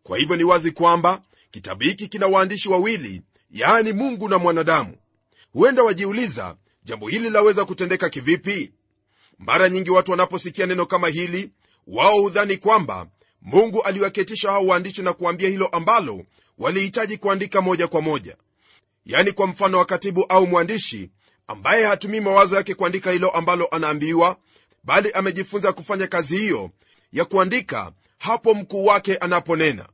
Kwa 0.02 0.18
hivyo 0.18 0.36
ni 0.36 0.44
wazi 0.44 0.70
kwamba 0.70 1.22
kitabu 1.50 1.82
hiki 1.82 2.08
kina 2.08 2.26
waandishi 2.26 2.68
wawili 2.68 3.22
yaani 3.50 3.92
mungu 3.92 4.28
na 4.28 4.38
mwanadamu. 4.38 4.96
Huenda 5.52 5.82
wajiuliza 5.82 6.56
jambo 6.84 7.08
hili 7.08 7.30
laweza 7.30 7.64
kutendeka 7.64 8.08
kivipi? 8.08 8.72
Mara 9.38 9.68
nyingi 9.68 9.90
watu 9.90 10.10
wanaposikia 10.10 10.66
neno 10.66 10.86
kama 10.86 11.08
hili 11.08 11.50
wao 11.86 12.20
hudhani 12.20 12.56
kwamba 12.56 13.06
mungu 13.46 13.82
aliwaketisha 13.82 14.50
hao 14.50 14.66
waandishi 14.66 15.02
na 15.02 15.12
kuambia 15.12 15.48
hilo 15.48 15.66
ambalo 15.66 16.24
walihitaji 16.58 17.16
kuandika 17.16 17.60
moja 17.60 17.88
kwa 17.88 18.00
moja. 18.02 18.36
Yaani 19.04 19.32
kwa 19.32 19.46
mfano 19.46 19.78
wa 19.78 19.84
katibu 19.84 20.24
au 20.28 20.46
mwandishi 20.46 21.10
ambaye 21.46 21.86
hatumii 21.86 22.20
mawazo 22.20 22.56
yake 22.56 22.74
kuandika 22.74 23.10
hilo 23.10 23.30
ambalo 23.30 23.66
anaambiwa 23.66 24.36
bali 24.84 25.10
amejifunza 25.12 25.72
kufanya 25.72 26.06
kazi 26.06 26.36
hiyo 26.36 26.70
ya 27.12 27.24
kuandika 27.24 27.92
hapo 28.18 28.54
mkuu 28.54 28.84
wake 28.84 29.16
anaponena. 29.16 29.88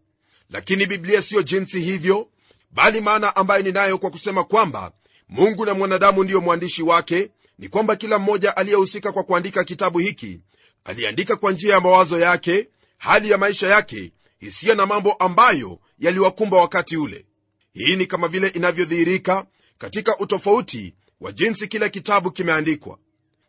Lakini 0.51 0.87
biblia 0.87 1.23
siyo 1.23 1.43
jinsi 1.43 1.81
hivyo 1.81 2.29
bali 2.71 3.01
maana 3.01 3.37
ambayo 3.37 3.63
ninayo 3.63 3.99
kwa 3.99 4.11
kusema 4.11 4.45
kwamba 4.45 4.93
mungu 5.29 5.65
na 5.67 5.75
mwanadamu 5.75 6.25
ndiyo 6.25 6.41
mwandishi 6.41 6.83
wake 6.83 7.31
ni 7.59 7.69
kwamba 7.69 7.97
kila 7.97 8.19
mmoja 8.19 8.57
aliyehusika 8.57 9.13
kwa 9.13 9.23
kuandika 9.23 9.65
kitabu 9.65 9.99
hiki 9.99 10.41
aliandika 10.85 11.37
kwa 11.37 11.53
njia 11.53 11.75
ya 11.75 11.81
mawazo 11.81 12.19
yake 12.19 12.69
hali 13.03 13.31
ya 13.31 13.39
maisha 13.39 13.69
yake 13.69 14.13
hisia 14.39 14.75
na 14.75 14.87
mambo 14.87 15.13
ambayo 15.13 15.79
yaliwakumba 15.99 16.57
wakati 16.57 16.97
ule. 16.97 17.27
Hii 17.73 17.97
ni 17.97 18.07
kama 18.07 18.29
vile 18.29 18.49
inavyodhihirika 18.49 19.47
katika 19.79 20.19
utofauti 20.19 20.95
wa 21.21 21.33
jinsi 21.33 21.69
kila 21.69 21.89
kitabu 21.89 22.31
kimeandikwa. 22.31 22.99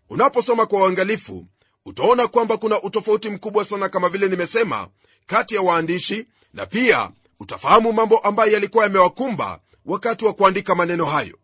Unaposoma 0.10 0.66
kwa 0.66 0.80
uangalifu 0.82 1.46
utaona 1.86 2.28
kwamba 2.28 2.58
kuna 2.58 2.82
utofauti 2.82 3.30
mkubwa 3.30 3.66
sana 3.66 3.90
kama 3.90 4.10
vile 4.10 4.28
nimesema 4.28 4.88
kati 5.26 5.56
ya 5.56 5.62
waandishi 5.62 6.26
na 6.54 6.66
pia 6.66 7.12
utafahamu 7.40 7.94
mambo 7.94 8.18
ambayo 8.18 8.52
yalikuwa 8.52 8.84
yamewakumba 8.84 9.60
wakati 9.86 10.26
wa 10.26 10.34
kuandika 10.34 10.76
maneno 10.76 11.06
hayo. 11.06 11.40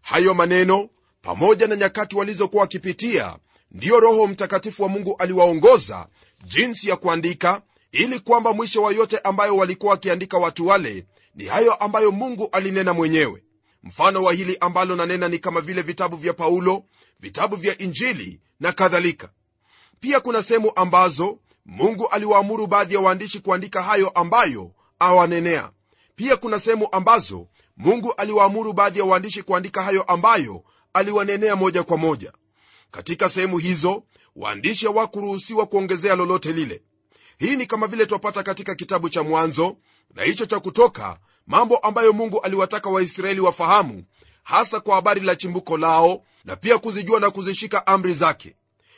Hayo 0.00 0.34
maneno 0.34 0.88
pamoja 1.22 1.66
na 1.66 1.76
nyakati 1.76 2.16
walizokuwa 2.16 2.60
wakipitia 2.60 3.36
ndiyo 3.70 4.00
roho 4.00 4.26
mtakatifu 4.26 4.82
wa 4.82 4.88
mungu 4.88 5.16
aliwaongoza 5.18 6.06
jinsi 6.44 6.88
ya 6.88 6.96
kuandika 6.96 7.62
ili 7.92 8.20
kwamba 8.20 8.52
mwisho 8.52 8.82
wa 8.82 8.92
yote 8.92 9.18
ambayo 9.18 9.56
walikuwa 9.56 9.92
wakiandika 9.92 10.38
watu 10.38 10.66
wale 10.66 11.06
ni 11.34 11.44
hayo 11.44 11.74
ambayo 11.74 12.10
mungu 12.12 12.48
alinena 12.52 12.92
mwenyewe. 12.94 13.42
Mfano 13.82 14.22
wa 14.22 14.32
hili 14.32 14.56
ambalo 14.60 14.96
nanena 14.96 15.28
ni 15.28 15.38
kama 15.38 15.60
vile 15.60 15.82
vitabu 15.82 16.16
vya 16.16 16.32
paulo 16.32 16.84
vitabu 17.20 17.56
vya 17.56 17.78
injili 17.78 18.40
na 18.60 18.72
kadhalika. 18.72 19.30
Pia 20.00 20.20
kuna 20.20 20.42
sehemu 20.42 20.72
ambazo 20.76 21.38
mungu 21.66 22.08
aliwaamuru 22.08 22.66
baadhi 22.66 22.94
ya 22.94 23.00
waandishi 23.00 23.40
kuandika 23.40 23.82
hayo 23.82 24.08
ambayo 24.08 24.70
awanenea. 24.98 25.70
Pia 26.16 26.36
kuna 26.36 26.60
sehemu 26.60 26.88
ambazo 26.92 27.46
mungu 27.76 28.12
aliwaamuru 28.12 28.72
baadhi 28.72 28.98
ya 28.98 29.04
waandishi 29.04 29.42
kuandika 29.42 29.82
hayo 29.82 30.02
ambayo 30.02 30.62
aliwanenea 30.92 31.56
moja 31.56 31.82
kwa 31.82 31.96
moja 31.96 32.32
katika 32.90 33.28
sehemu 33.28 33.58
hizo 33.58 34.02
waandishi 34.36 34.86
hawakuruhusiwa 34.86 35.66
kuongezea 35.66 36.14
lolote 36.16 36.52
lile. 36.52 36.82
Hii 37.38 37.56
ni 37.56 37.66
kama 37.66 37.86
vile 37.86 38.06
twapata 38.06 38.42
katika 38.42 38.74
kitabu 38.74 39.08
cha 39.08 39.22
mwanzo 39.22 39.76
na 40.14 40.22
hicho 40.22 40.46
cha 40.46 40.60
kutoka 40.60 41.18
mambo 41.46 41.76
ambayo 41.76 42.12
mungu 42.12 42.40
aliwataka 42.40 42.90
waisraeli 42.90 43.40
wafahamu 43.40 44.04
hasa 44.42 44.80
kwa 44.80 44.94
habari 44.94 45.20
la 45.20 45.36
chimbuko 45.36 45.76
lao 45.76 46.22
na 46.44 46.56
pia 46.56 46.78
kuzijua 46.78 47.20
na 47.20 47.30
kuzishika 47.30 47.86
amri 47.86 48.14
zake. 48.14 48.56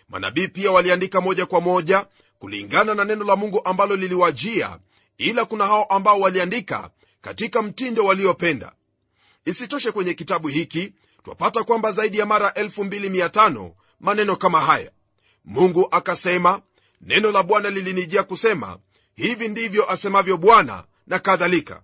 Manabii 0.09 0.49
pia 0.49 0.71
waliandika 0.71 1.21
moja 1.21 1.47
kwa 1.47 1.61
moja 1.61 2.07
kulingana 2.39 2.95
na 2.95 3.05
neno 3.05 3.25
la 3.25 3.37
mungu 3.37 3.61
ambalo 3.65 3.97
liliwajia 3.97 4.79
ila 5.19 5.45
kuna 5.45 5.67
hao 5.67 5.85
ambao 5.85 6.21
waliandika 6.21 6.91
katika 7.21 7.63
mtindo 7.63 8.05
waliopenda. 8.05 8.73
Isitoshe 9.45 9.93
kwenye 9.93 10.15
kitabu 10.15 10.49
hiki 10.49 10.93
twapata 11.23 11.65
kwamba 11.65 11.93
zaidi 11.93 12.19
ya 12.19 12.27
mara 12.27 12.49
25 12.49 13.71
maneno 14.01 14.37
kama 14.37 14.61
haya. 14.61 14.91
Mungu 15.45 15.89
akasema 15.91 16.61
neno 17.01 17.31
la 17.31 17.43
bwana 17.43 17.71
lilinijia 17.71 18.23
kusema 18.23 18.79
hivi 19.15 19.49
ndivyo 19.49 19.91
asemavyo 19.91 20.37
bwana 20.37 20.85
na 21.07 21.19
kadhalika. 21.19 21.83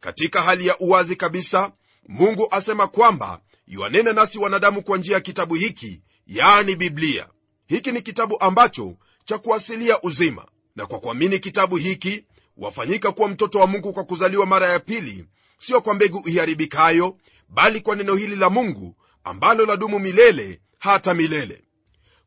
Katika 0.00 0.42
hali 0.42 0.66
ya 0.66 0.78
uwazi 0.78 1.16
kabisa 1.16 1.72
mungu 2.08 2.48
asema 2.50 2.86
kwamba 2.86 3.40
yuanena 3.66 4.12
nasi 4.12 4.38
wanadamu 4.38 4.82
kwa 4.82 4.98
njia 4.98 5.14
ya 5.14 5.20
kitabu 5.20 5.54
hiki 5.54 6.02
yaani 6.26 6.76
biblia. 6.76 7.28
Hiki 7.66 7.92
ni 7.92 8.02
kitabu 8.02 8.40
ambacho 8.40 8.96
cha 9.24 9.38
kuasilia 9.38 10.02
uzima. 10.02 10.46
Na 10.76 10.86
kwa 10.86 11.00
kuamini 11.00 11.38
kitabu 11.38 11.76
hiki 11.76 12.24
wafanyika 12.56 13.12
kuwa 13.12 13.28
mtoto 13.28 13.58
wa 13.58 13.66
mungu 13.66 13.92
kwa 13.92 14.04
kuzaliwa 14.04 14.46
mara 14.46 14.68
ya 14.68 14.80
pili 14.80 15.24
sio 15.58 15.80
kwa 15.80 15.94
mbegu 15.94 16.28
iharibikayo 16.28 17.16
bali 17.48 17.80
kwa 17.80 17.96
neno 17.96 18.14
hili 18.14 18.36
la 18.36 18.50
mungu 18.50 18.96
ambalo 19.24 19.66
ladumu 19.66 19.98
milele 19.98 20.60
hata 20.78 21.14
milele. 21.14 21.62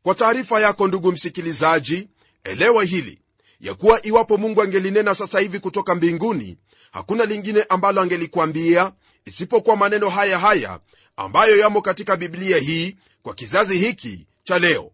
Kwa 0.02 0.14
taarifa 0.14 0.60
yako 0.60 0.88
ndugu 0.88 1.12
msikilizaji 1.12 2.08
elewa 2.44 2.84
hili 2.84 3.18
ya 3.60 3.74
kuwa 3.74 4.06
iwapo 4.06 4.36
mungu 4.36 4.62
angelinena 4.62 5.14
sasa 5.14 5.40
hivi 5.40 5.58
kutoka 5.58 5.94
mbinguni 5.94 6.58
hakuna 6.92 7.24
lingine 7.24 7.62
ambalo 7.68 8.00
angelikwambia 8.00 8.92
isipokuwa 9.24 9.76
maneno 9.76 10.08
haya 10.08 10.38
haya 10.38 10.80
ambayo 11.16 11.58
yamo 11.58 11.82
katika 11.82 12.16
biblia 12.16 12.58
hii 12.58 12.96
kwa 13.22 13.34
kizazi 13.34 13.78
hiki 13.78 14.26
cha 14.44 14.58
leo. 14.58 14.90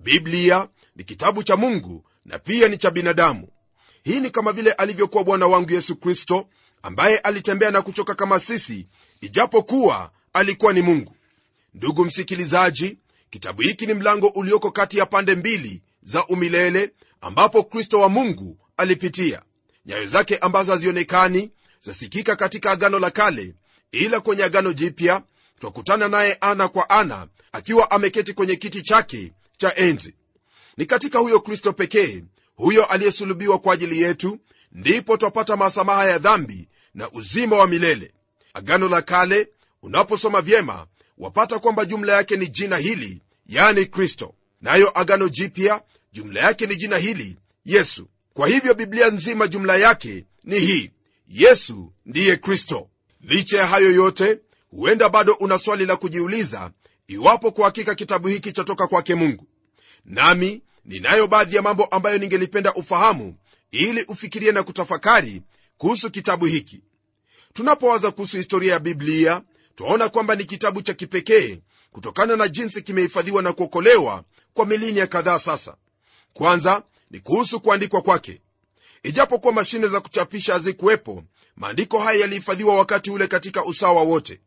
Biblia 0.00 0.68
ni 0.96 1.04
kitabu 1.04 1.42
cha 1.42 1.56
mungu 1.56 2.04
na 2.24 2.38
pia 2.38 2.68
ni 2.68 2.78
cha 2.78 2.90
binadamu. 2.90 3.48
Hii 4.04 4.20
ni 4.20 4.30
kama 4.30 4.52
vile 4.52 4.72
alivyokuwa 4.72 5.24
bwana 5.24 5.46
wangu 5.46 5.72
yesu 5.72 5.96
kristo 5.96 6.48
ambaye 6.82 7.18
alitembea 7.18 7.70
na 7.70 7.82
kuchoka 7.82 8.14
kama 8.14 8.40
sisi 8.40 8.86
ijapokuwa 9.20 10.10
alikuwa 10.32 10.72
ni 10.72 10.82
mungu. 10.82 11.16
Ndugu 11.74 12.04
msikilizaji 12.04 12.98
kitabu 13.30 13.62
hiki 13.62 13.86
ni 13.86 13.94
mlango 13.94 14.26
ulioko 14.28 14.70
kati 14.70 14.98
ya 14.98 15.06
pande 15.06 15.34
mbili 15.34 15.82
za 16.02 16.26
umilele 16.26 16.92
ambapo 17.20 17.62
kristo 17.62 18.00
wa 18.00 18.08
mungu 18.08 18.58
alipitia. 18.76 19.42
Nyayo 19.86 20.06
zake 20.06 20.36
ambazo 20.36 20.72
hazionekani 20.72 21.50
zasikika 21.80 22.36
katika 22.36 22.70
agano 22.70 22.98
la 22.98 23.10
kale 23.10 23.54
ila 23.92 24.20
kwenye 24.20 24.44
agano 24.44 24.72
jipya 24.72 25.22
twakutana 25.58 26.08
naye 26.08 26.38
ana 26.40 26.68
kwa 26.68 26.90
ana 26.90 27.28
akiwa 27.52 27.90
ameketi 27.90 28.32
kwenye 28.32 28.56
kiti 28.56 28.82
chake 28.82 29.32
cha 29.56 29.76
enzi. 29.76 30.14
Ni 30.76 30.86
katika 30.86 31.18
huyo 31.18 31.40
kristo 31.40 31.72
pekee 31.72 32.24
huyo 32.56 32.84
aliyesulubiwa 32.84 33.58
kwa 33.58 33.74
ajili 33.74 34.02
yetu 34.02 34.38
ndipo 34.72 35.16
twapata 35.16 35.56
masamaha 35.56 36.06
ya 36.08 36.18
dhambi 36.18 36.68
na 36.94 37.10
uzima 37.10 37.56
wa 37.56 37.66
milele. 37.66 38.12
Agano 38.54 38.88
la 38.88 39.02
kale 39.02 39.48
unaposoma 39.82 40.40
vyema 40.42 40.86
wapata 41.18 41.58
kwamba 41.58 41.84
jumla 41.84 42.12
yake 42.16 42.36
ni 42.36 42.46
jina 42.48 42.76
hili 42.76 43.22
yani 43.46 43.86
kristo. 43.86 44.34
Nayo 44.60 44.98
agano 45.00 45.28
jipya 45.28 45.82
jumla 46.12 46.40
yake 46.40 46.66
ni 46.66 46.76
jina 46.76 46.96
hili 46.96 47.36
yesu. 47.64 48.08
Kwa 48.34 48.48
hivyo 48.48 48.74
biblia 48.74 49.10
nzima 49.10 49.48
jumla 49.48 49.76
yake 49.76 50.24
ni 50.44 50.58
hii 50.58 50.90
yesu 51.28 51.92
ndiye 52.06 52.36
kristo. 52.36 52.88
Licha 53.20 53.58
ya 53.58 53.66
hayo 53.66 53.92
yote 53.92 54.38
huenda 54.70 55.08
bado 55.08 55.32
una 55.32 55.58
swali 55.58 55.86
la 55.86 55.96
kujiuliza 55.96 56.70
iwapo 57.06 57.50
kwa 57.50 57.64
hakika 57.64 57.94
kitabu 57.94 58.28
hiki 58.28 58.52
chatoka 58.52 58.86
kwake 58.86 59.14
mungu. 59.14 59.46
Nami 60.04 60.62
ninayo 60.84 61.26
baadhi 61.26 61.56
ya 61.56 61.62
mambo 61.62 61.84
ambayo 61.84 62.18
ningelipenda 62.18 62.74
ufahamu 62.74 63.34
ili 63.70 64.02
ufikirie 64.02 64.52
na 64.52 64.62
kutafakari 64.62 65.42
kuhusu 65.80 66.10
kitabu 66.10 66.46
hiki. 66.46 66.82
Tunapowaza 67.52 68.10
kuhusu 68.10 68.36
historia 68.36 68.72
ya 68.72 68.78
biblia 68.78 69.42
twaona 69.74 70.08
kwamba 70.08 70.34
ni 70.34 70.44
kitabu 70.44 70.82
cha 70.82 70.94
kipekee 70.94 71.60
kutokana 71.92 72.36
na 72.36 72.48
jinsi 72.48 72.82
kimehifadhiwa 72.82 73.42
na 73.42 73.52
kuokolewa 73.52 74.24
kwa 74.54 74.66
milinia 74.66 75.06
kadhaa 75.06 75.38
sasa. 75.38 75.76
Kwanza 76.32 76.82
ni 77.10 77.20
kuhusu 77.20 77.60
kuandikwa 77.60 78.02
kwake. 78.02 78.40
Ijapokuwa 79.02 79.52
mashine 79.52 79.86
za 79.88 80.00
kuchapisha 80.00 80.52
hazikuwepo 80.52 81.24
maandiko 81.56 81.98
haya 81.98 82.20
yalihifadhiwa 82.20 82.76
wakati 82.76 83.10
ule 83.10 83.26
katika 83.26 83.64
usawa 83.64 84.02
wote. 84.02 84.40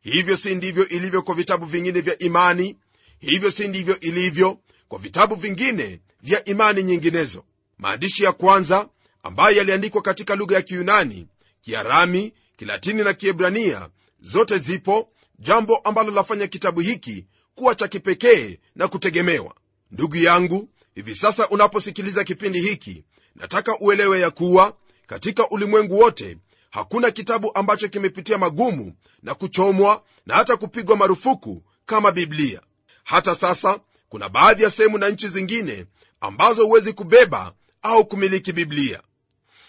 Hivyo 0.00 0.36
si 0.36 0.54
ndivyo 0.54 0.88
ilivyo 0.88 1.22
kwa 1.22 1.34
vitabu 1.34 1.66
vingine 1.66 2.00
vya 2.00 2.18
imani 2.18 2.76
hivyo 3.18 3.50
si 3.50 3.68
ndivyo 3.68 4.00
ilivyo 4.00 4.58
kwa 4.88 4.98
vitabu 4.98 5.34
vingine 5.34 6.00
vya 6.22 6.44
imani 6.44 6.82
nyinginezo. 6.82 7.44
Maandishi 7.78 8.24
ya 8.24 8.32
kwanza 8.32 8.88
ambayo 9.22 9.56
yaliandikwa 9.56 10.02
katika 10.02 10.34
lugha 10.36 10.56
ya 10.56 10.62
kiyunani 10.62 11.26
kiarami 11.60 12.32
kilatini 12.56 13.04
na 13.04 13.14
kiebrania. 13.14 13.88
Zote 14.20 14.58
zipo 14.58 15.08
jambo 15.38 15.76
ambalo 15.76 16.10
lafanya 16.10 16.46
kitabu 16.46 16.80
hiki 16.80 17.26
kuwa 17.54 17.74
cha 17.74 17.88
kipekee 17.88 18.58
na 18.74 18.88
kutegemewa. 18.88 19.54
Ndugu 19.90 20.16
yangu 20.16 20.68
hivi 20.94 21.14
sasa 21.14 21.48
unaposikiliza 21.48 22.24
kipindi 22.24 22.60
hiki 22.60 23.04
nataka 23.34 23.78
uelewe 23.80 24.20
ya 24.20 24.30
kuwa 24.30 24.76
katika 25.06 25.48
ulimwengu 25.50 25.98
wote 25.98 26.38
hakuna 26.70 27.10
kitabu 27.10 27.50
ambacho 27.54 27.88
kimepitia 27.88 28.38
magumu 28.38 28.94
na 29.22 29.34
kuchomwa 29.34 30.02
na 30.26 30.34
hata 30.34 30.56
kupigwa 30.56 30.96
marufuku 30.96 31.62
kama 31.86 32.12
biblia. 32.12 32.60
Hata 33.04 33.34
sasa 33.34 33.80
kuna 34.08 34.28
baadhi 34.28 34.62
ya 34.62 34.70
sehemu 34.70 34.98
na 34.98 35.08
nchi 35.08 35.28
zingine 35.28 35.86
ambazo 36.20 36.64
huwezi 36.66 36.92
kubeba 36.92 37.52
au 37.82 38.06
kumiliki 38.06 38.52
biblia 38.52 39.00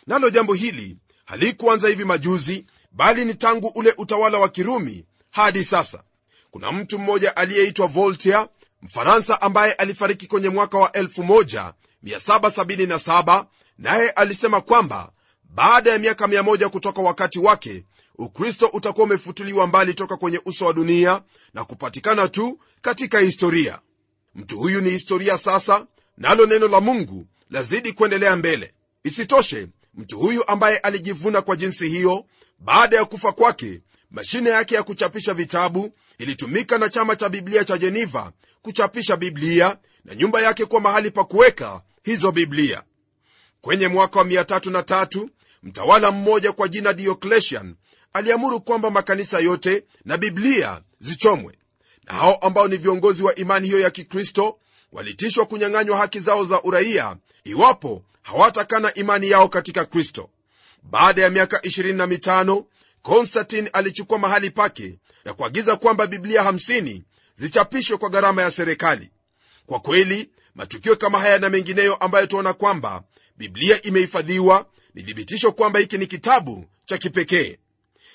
nalo 0.07 0.29
jambo 0.29 0.53
hili 0.53 0.97
halikuanza 1.25 1.87
hivi 1.89 2.05
majuzi 2.05 2.65
bali 2.91 3.25
ni 3.25 3.35
tangu 3.35 3.67
ule 3.75 3.93
utawala 3.97 4.37
wa 4.39 4.49
kirumi 4.49 5.05
hadi 5.31 5.63
sasa. 5.63 6.03
Kuna 6.51 6.71
mtu 6.71 6.99
mmoja 6.99 7.37
aliyeitwa 7.37 7.87
voltaire 7.87 8.47
mfaransa 8.81 9.41
ambaye 9.41 9.73
alifariki 9.73 10.27
kwenye 10.27 10.49
mwaka 10.49 10.77
wa 10.77 10.89
1777 10.89 13.45
naye 13.77 14.09
alisema 14.09 14.61
kwamba 14.61 15.11
baada 15.43 15.91
ya 15.91 15.97
miaka 15.99 16.27
100 16.27 16.67
kutoka 16.67 17.01
wakati 17.01 17.39
wake 17.39 17.85
ukristo 18.17 18.67
utakuwa 18.73 19.05
umefutuliwa 19.05 19.67
mbali 19.67 19.93
toka 19.93 20.17
kwenye 20.17 20.41
uso 20.45 20.65
wa 20.65 20.73
dunia 20.73 21.21
na 21.53 21.65
kupatikana 21.65 22.27
tu 22.27 22.59
katika 22.81 23.19
historia. 23.19 23.79
Mtu 24.35 24.57
huyu 24.59 24.81
ni 24.81 24.89
historia 24.89 25.37
sasa 25.37 25.85
nalo 26.17 26.45
neno 26.45 26.67
la 26.67 26.81
mungu 26.81 27.25
lazidi 27.49 27.93
kuendelea 27.93 28.35
mbele. 28.35 28.73
Isitoshe 29.03 29.67
mtu 29.93 30.19
huyu 30.19 30.47
ambaye 30.47 30.77
alijivuna 30.77 31.41
kwa 31.41 31.55
jinsi 31.55 31.89
hiyo 31.89 32.25
baada 32.59 32.97
ya 32.97 33.05
kufa 33.05 33.31
kwake 33.31 33.81
mashine 34.11 34.49
yake 34.49 34.75
ya 34.75 34.83
kuchapisha 34.83 35.33
vitabu 35.33 35.93
ilitumika 36.17 36.77
na 36.77 36.89
chama 36.89 37.15
cha 37.15 37.29
biblia 37.29 37.65
cha 37.65 37.77
jeniva 37.77 38.31
kuchapisha 38.61 39.17
biblia 39.17 39.77
na 40.05 40.15
nyumba 40.15 40.41
yake 40.41 40.65
kuwa 40.65 40.81
mahali 40.81 41.11
pa 41.11 41.23
kuweka 41.23 41.81
hizo 42.03 42.31
biblia. 42.31 42.83
Kwenye 43.61 43.87
mwaka 43.87 44.19
wa 44.19 44.25
33 44.25 45.27
mtawala 45.63 46.11
mmoja 46.11 46.51
kwa 46.51 46.67
jina 46.67 46.93
diocletian 46.93 47.75
aliamuru 48.13 48.61
kwamba 48.61 48.91
makanisa 48.91 49.39
yote 49.39 49.83
na 50.05 50.17
biblia 50.17 50.81
zichomwe. 50.99 51.57
Na 52.07 52.13
hao 52.13 52.35
ambao 52.35 52.67
ni 52.67 52.77
viongozi 52.77 53.23
wa 53.23 53.35
imani 53.35 53.67
hiyo 53.67 53.79
ya 53.79 53.89
kikristo 53.89 54.59
walitishwa 54.91 55.45
kunyang'anywa 55.45 55.97
haki 55.97 56.19
zao 56.19 56.43
za 56.45 56.63
uraia 56.63 57.17
iwapo 57.43 58.03
hawatakana 58.21 58.93
imani 58.93 59.29
yao 59.29 59.47
katika 59.49 59.85
kristo. 59.85 60.29
Baada 60.83 61.21
ya 61.21 61.29
miaka 61.29 61.57
25 61.57 62.63
konstantin 63.01 63.69
alichukua 63.73 64.17
mahali 64.17 64.49
pake 64.51 64.97
na 65.25 65.33
kuagiza 65.33 65.75
kwamba 65.75 66.07
biblia 66.07 66.41
50 66.41 67.01
zichapishwe 67.35 67.97
kwa 67.97 68.09
gharama 68.09 68.41
ya 68.41 68.51
serikali. 68.51 69.09
Kwa 69.65 69.79
kweli 69.79 70.29
matukio 70.55 70.95
kama 70.95 71.19
haya 71.19 71.39
na 71.39 71.49
mengineyo 71.49 71.95
ambayo 71.95 72.25
tuona 72.27 72.53
kwamba 72.53 73.03
biblia 73.37 73.81
imehifadhiwa 73.81 74.65
ni 74.93 75.03
thibitisho 75.03 75.51
kwamba 75.51 75.79
hiki 75.79 75.97
ni 75.97 76.07
kitabu 76.07 76.65
cha 76.85 76.97
kipekee. 76.97 77.57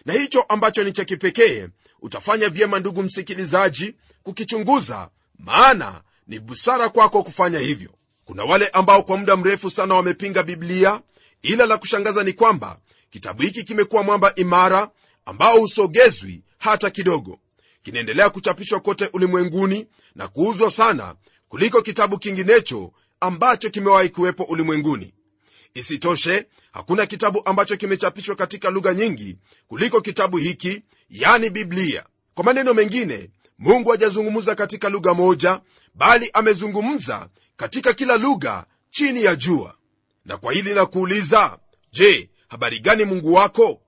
Na 0.05 0.13
hicho 0.13 0.43
ambacho 0.43 0.85
ni 0.85 0.93
cha 0.93 1.05
kipekee 1.05 1.69
utafanya 2.03 2.49
vyema 2.49 2.79
ndugu 2.81 3.03
msikilizaji 3.03 3.95
kukichunguza 4.23 5.11
maana 5.39 6.03
ni 6.27 6.39
busara 6.41 6.89
kwako 6.89 7.23
kufanya 7.23 7.59
hivyo 7.59 7.91
kuna 8.27 8.45
wale 8.45 8.69
ambao 8.69 9.03
kwa 9.03 9.17
muda 9.17 9.37
mrefu 9.37 9.71
sana 9.71 9.95
wamepinga 9.95 10.43
biblia 10.43 11.01
ila 11.43 11.67
la 11.67 11.79
kushangaza 11.79 12.23
ni 12.23 12.33
kwamba 12.33 12.79
kitabu 13.11 13.43
hiki 13.43 13.65
kimekuwa 13.65 14.03
mwamba 14.03 14.35
imara 14.35 14.91
ambao 15.25 15.61
husogezwi 15.61 16.43
hata 16.59 16.91
kidogo. 16.91 17.39
Kinaendelea 17.83 18.31
kuchapishwa 18.31 18.81
kote 18.81 19.11
ulimwenguni 19.13 19.87
na 20.15 20.29
kuuzwa 20.29 20.71
sana 20.71 21.15
kuliko 21.49 21.83
kitabu 21.83 22.19
kinginecho 22.19 22.93
ambacho 23.21 23.71
kimewahi 23.71 24.09
kuwepo 24.09 24.43
ulimwenguni. 24.43 25.15
Isitoshe 25.75 26.47
hakuna 26.73 27.07
kitabu 27.07 27.43
ambacho 27.45 27.77
kimechapishwa 27.77 28.35
katika 28.35 28.71
lugha 28.71 28.95
nyingi 28.95 29.37
kuliko 29.67 30.01
kitabu 30.01 30.37
hiki 30.37 30.83
yani 31.11 31.51
biblia. 31.51 32.05
Kwa 32.35 32.45
maneno 32.45 32.75
mengine 32.75 33.31
mungu 33.59 33.91
hajazungumza 33.91 34.55
katika 34.55 34.89
lugha 34.89 35.15
moja 35.15 35.61
bali 35.95 36.31
amezungumza 36.33 37.29
katika 37.57 37.93
kila 37.95 38.17
lugha 38.17 38.67
chini 38.91 39.25
ya 39.25 39.37
jua. 39.37 39.77
Na 40.25 40.37
kwa 40.37 40.53
hili 40.53 40.75
la 40.75 40.87
kuuliza 40.87 41.59
je 41.93 42.31
habari 42.49 42.81
gani 42.81 43.05
mungu 43.05 43.35
wako? 43.35 43.81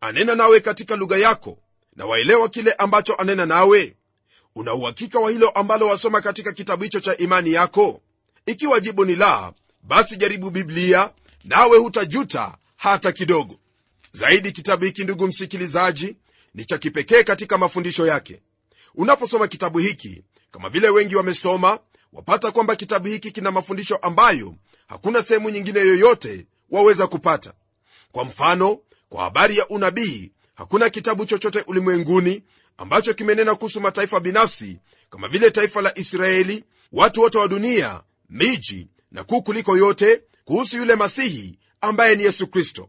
Anena 0.00 0.34
nawe 0.34 0.60
katika 0.60 0.96
lugha 0.96 1.16
yako 1.16 1.58
na 1.96 2.06
waelewa 2.06 2.48
kile 2.48 2.72
ambacho 2.72 3.14
anena 3.14 3.46
nawe. 3.46 3.96
Una 4.54 4.74
uhakika 4.74 5.18
wa 5.20 5.30
hilo 5.30 5.48
ambalo 5.48 5.86
wasoma 5.86 6.20
katika 6.20 6.52
kitabu 6.52 6.82
hicho 6.84 7.00
cha 7.00 7.16
imani 7.16 7.52
yako? 7.52 8.00
Ikiwa 8.46 8.80
jibu 8.80 9.04
ni 9.04 9.16
la 9.16 9.52
basi 9.82 10.16
jaribu 10.16 10.50
biblia 10.50 11.12
nawe 11.44 11.78
hutajuta 11.78 12.56
hata 12.76 13.12
kidogo. 13.12 13.56
Zaidi 14.12 14.52
kitabu 14.52 14.84
hiki 14.84 15.04
ndugu 15.04 15.26
msikilizaji 15.26 16.16
ni 16.54 16.64
cha 16.64 16.78
kipekee 16.78 17.22
katika 17.22 17.58
mafundisho 17.58 18.06
yake. 18.06 18.40
Unaposoma 18.94 19.48
kitabu 19.48 19.78
hiki 19.78 20.22
kama 20.50 20.68
vile 20.68 20.88
wengi 20.88 21.16
wamesoma 21.16 21.78
wapata 22.14 22.50
kwamba 22.50 22.76
kitabu 22.76 23.08
hiki 23.08 23.30
kina 23.30 23.50
mafundisho 23.50 23.96
ambayo 23.96 24.54
hakuna 24.86 25.22
sehemu 25.22 25.50
nyingine 25.50 25.80
yoyote 25.80 26.46
waweza 26.70 27.06
kupata. 27.06 27.52
Kwa 28.12 28.24
mfano 28.24 28.78
kwa 29.08 29.24
habari 29.24 29.56
ya 29.58 29.68
unabii 29.68 30.32
hakuna 30.54 30.90
kitabu 30.90 31.26
chochote 31.26 31.64
ulimwenguni 31.66 32.42
ambacho 32.76 33.14
kimenena 33.14 33.54
kuhusu 33.54 33.80
mataifa 33.80 34.20
binafsi 34.20 34.78
kama 35.10 35.28
vile 35.28 35.50
taifa 35.50 35.82
la 35.82 35.98
israeli 35.98 36.64
watu 36.92 37.20
wote 37.20 37.38
wa 37.38 37.48
dunia 37.48 38.00
miji 38.30 38.88
na 39.12 39.24
kuu 39.24 39.42
kuliko 39.42 39.76
yote 39.76 40.22
kuhusu 40.44 40.76
yule 40.76 40.94
masihi 40.96 41.58
ambaye 41.80 42.16
ni 42.16 42.22
yesu 42.22 42.46
kristo. 42.46 42.88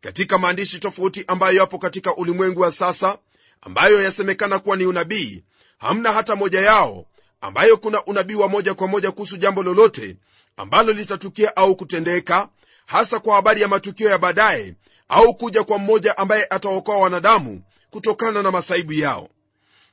Katika 0.00 0.38
maandishi 0.38 0.78
tofauti 0.78 1.24
ambayo 1.26 1.56
yapo 1.56 1.78
katika 1.78 2.16
ulimwengu 2.16 2.60
wa 2.60 2.72
sasa 2.72 3.18
ambayo 3.60 4.02
yasemekana 4.02 4.58
kuwa 4.58 4.76
ni 4.76 4.86
unabii 4.86 5.44
hamna 5.78 6.12
hata 6.12 6.36
moja 6.36 6.60
yao 6.60 7.06
ambayo 7.42 7.76
kuna 7.76 8.04
unabii 8.04 8.34
wa 8.34 8.48
moja 8.48 8.74
kwa 8.74 8.88
moja 8.88 9.12
kuhusu 9.12 9.36
jambo 9.36 9.62
lolote 9.62 10.16
ambalo 10.56 10.92
litatukia 10.92 11.56
au 11.56 11.76
kutendeka 11.76 12.48
hasa 12.86 13.20
kwa 13.20 13.34
habari 13.36 13.60
ya 13.60 13.68
matukio 13.68 14.10
ya 14.10 14.18
baadaye 14.18 14.74
au 15.08 15.34
kuja 15.34 15.64
kwa 15.64 15.78
mmoja 15.78 16.18
ambaye 16.18 16.46
ataokoa 16.50 16.96
wanadamu 16.98 17.62
kutokana 17.90 18.42
na 18.42 18.50
masaibu 18.50 18.92
yao. 18.92 19.28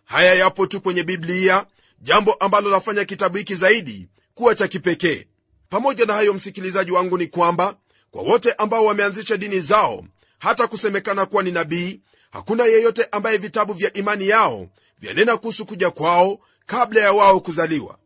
Haya 0.06 0.34
yapo 0.34 0.68
tu 0.68 0.82
kwenye 0.82 1.04
biblia 1.04 1.66
jambo 2.02 2.34
ambalo 2.34 2.70
lafanya 2.70 3.06
kitabu 3.06 3.38
hiki 3.38 3.56
zaidi 3.56 4.08
kuwa 4.34 4.56
cha 4.56 4.68
kipekee. 4.68 5.28
Pamoja 5.70 6.06
na 6.06 6.14
hayo 6.14 6.34
msikilizaji 6.34 6.92
wangu 6.92 7.18
ni 7.18 7.28
kwamba 7.28 7.76
kwa 8.12 8.22
wote 8.24 8.54
ambao 8.54 8.86
wameanzisha 8.86 9.38
dini 9.38 9.60
zao 9.62 10.04
hata 10.40 10.68
kusemekana 10.68 11.26
kuwa 11.26 11.44
ni 11.44 11.52
nabii 11.52 12.02
hakuna 12.32 12.66
yeyote 12.66 13.08
ambaye 13.12 13.38
vitabu 13.38 13.74
vya 13.74 13.94
imani 13.94 14.28
yao 14.28 14.68
vyanena 15.00 15.38
kuhusu 15.38 15.66
kuja 15.66 15.92
kwao 15.92 16.40
kabla 16.70 17.02
ya 17.02 17.12
wao 17.14 17.40
kuzaliwa. 17.40 17.98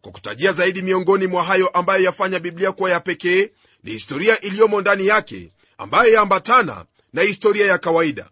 Kwa 0.00 0.12
kutajia 0.12 0.52
zaidi 0.52 0.82
miongoni 0.82 1.26
mwa 1.26 1.44
hayo 1.44 1.68
ambayo 1.68 2.04
yafanya 2.04 2.38
biblia 2.38 2.72
kuwa 2.72 2.90
ya 2.90 3.00
pekee 3.00 3.50
ni 3.82 3.90
historia 3.92 4.40
iliyomo 4.40 4.80
ndani 4.80 5.06
yake 5.06 5.52
ambayo 5.78 6.12
yaambatana 6.12 6.84
na 7.12 7.22
historia 7.22 7.66
ya 7.66 7.78
kawaida. 7.78 8.30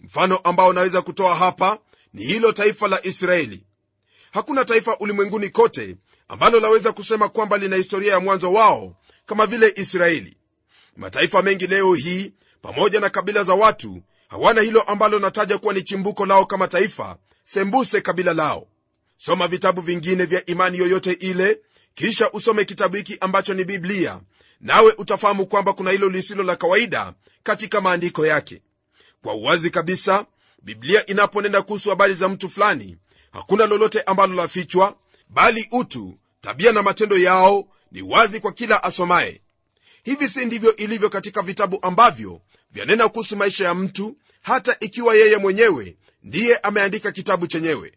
Mfano 0.00 0.36
ambao 0.36 0.68
unaweza 0.68 1.02
kutoa 1.02 1.34
hapa 1.34 1.78
ni 2.14 2.24
hilo 2.24 2.52
taifa 2.52 2.88
la 2.88 3.06
israeli. 3.06 3.66
Hakuna 4.32 4.64
taifa 4.64 4.98
ulimwenguni 4.98 5.48
kote 5.50 5.96
ambalo 6.28 6.60
laweza 6.60 6.92
kusema 6.92 7.28
kwamba 7.28 7.58
lina 7.58 7.76
historia 7.76 8.12
ya 8.12 8.20
mwanzo 8.20 8.52
wao 8.52 8.96
kama 9.26 9.46
vile 9.46 9.72
israeli. 9.76 10.36
Mataifa 10.96 11.42
mengi 11.42 11.66
leo 11.66 11.94
hii 11.94 12.32
pamoja 12.62 13.00
na 13.00 13.10
kabila 13.10 13.44
za 13.44 13.54
watu 13.54 14.02
hawana 14.28 14.60
hilo 14.60 14.80
ambalo 14.82 15.18
nataja 15.18 15.58
kuwa 15.58 15.74
ni 15.74 15.82
chimbuko 15.82 16.26
lao 16.26 16.46
kama 16.46 16.68
taifa 16.68 17.16
sembuse 17.44 18.00
kabila 18.00 18.34
lao 18.34 18.68
soma 19.18 19.48
vitabu 19.48 19.80
vingine 19.80 20.24
vya 20.24 20.46
imani 20.46 20.78
yoyote 20.78 21.12
ile 21.12 21.60
kisha 21.94 22.32
usome 22.32 22.64
kitabu 22.64 22.96
hiki 22.96 23.16
ambacho 23.20 23.54
ni 23.54 23.64
biblia. 23.64 24.20
Nawe 24.60 24.92
utafahamu 24.98 25.46
kwamba 25.46 25.72
kuna 25.72 25.90
hilo 25.90 26.08
lisilo 26.08 26.42
la 26.42 26.56
kawaida 26.56 27.12
katika 27.42 27.80
maandiko 27.80 28.26
yake. 28.26 28.62
Kwa 29.22 29.34
uwazi 29.34 29.70
kabisa 29.70 30.26
biblia 30.62 31.06
inaponenda 31.06 31.62
kuhusu 31.62 31.90
habari 31.90 32.14
za 32.14 32.28
mtu 32.28 32.48
fulani 32.48 32.96
hakuna 33.32 33.66
lolote 33.66 34.02
ambalo 34.02 34.34
lafichwa 34.34 34.96
bali 35.28 35.68
utu 35.72 36.18
tabia 36.40 36.72
na 36.72 36.82
matendo 36.82 37.18
yao 37.18 37.68
ni 37.92 38.02
wazi 38.02 38.40
kwa 38.40 38.52
kila 38.52 38.82
asomaye. 38.84 39.40
Hivi 40.04 40.28
si 40.28 40.44
ndivyo 40.44 40.76
ilivyo 40.76 41.10
katika 41.10 41.42
vitabu 41.42 41.78
ambavyo 41.82 42.40
vyanena 42.70 43.08
kuhusu 43.08 43.36
maisha 43.36 43.64
ya 43.64 43.74
mtu 43.74 44.16
hata 44.42 44.76
ikiwa 44.80 45.14
yeye 45.14 45.36
mwenyewe 45.36 45.96
ndiye 46.22 46.56
ameandika 46.56 47.12
kitabu 47.12 47.46
chenyewe 47.46 47.92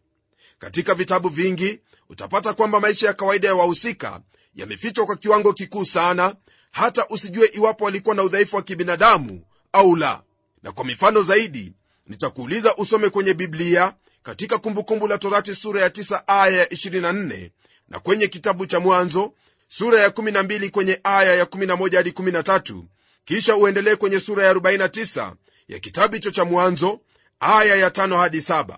katika 0.61 0.93
vitabu 0.95 1.29
vingi 1.29 1.79
utapata 2.09 2.53
kwamba 2.53 2.79
maisha 2.79 3.07
ya 3.07 3.13
kawaida 3.13 3.47
ya 3.47 3.55
wahusika 3.55 4.21
yamefichwa 4.55 5.05
kwa 5.05 5.15
kiwango 5.15 5.53
kikuu 5.53 5.85
sana 5.85 6.35
hata 6.71 7.07
usijue 7.09 7.47
iwapo 7.53 7.85
walikuwa 7.85 8.15
na 8.15 8.23
udhaifu 8.23 8.55
wa 8.55 8.61
kibinadamu 8.61 9.41
au 9.73 9.95
la. 9.95 10.23
Na 10.63 10.71
kwa 10.71 10.85
mifano 10.85 11.21
zaidi 11.23 11.73
nitakuuliza 12.07 12.75
usome 12.75 13.09
kwenye 13.09 13.33
biblia 13.33 13.93
katika 14.23 14.57
kumbukumbu 14.57 15.07
la 15.07 15.17
torati 15.17 15.55
sura 15.55 15.81
ya 15.81 15.87
9 15.89 16.21
aya 16.27 16.57
ya 16.57 16.65
24 16.65 17.49
na 17.89 17.99
kwenye 17.99 18.27
kitabu 18.27 18.65
cha 18.65 18.79
mwanzo 18.79 19.33
sura 19.67 19.99
ya 19.99 20.09
12 20.09 20.69
kwenye 20.69 20.99
aya 21.03 21.35
ya 21.35 21.45
11 21.45 21.95
hadi 21.95 22.09
13 22.09 22.83
kisha 23.25 23.55
uendelee 23.55 23.95
kwenye 23.95 24.19
sura 24.19 24.45
ya 24.45 24.53
49 24.53 25.33
ya 25.67 25.79
kitabu 25.79 26.13
hicho 26.15 26.31
cha 26.31 26.45
mwanzo 26.45 26.99
aya 27.39 27.75
ya 27.75 27.89
5 27.89 28.17
hadi 28.17 28.39
7 28.39 28.77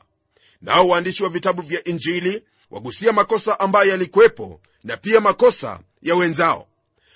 nao 0.63 0.88
waandishi 0.88 1.23
wa 1.23 1.30
vitabu 1.30 1.62
vya 1.62 1.84
injili 1.84 2.43
wagusia 2.71 3.12
makosa 3.12 3.60
ambayo 3.60 3.89
yalikuwepo 3.89 4.62
na 4.84 4.97
pia 4.97 5.19
makosa 5.21 5.80
ya 6.02 6.15
wenzao. 6.15 6.67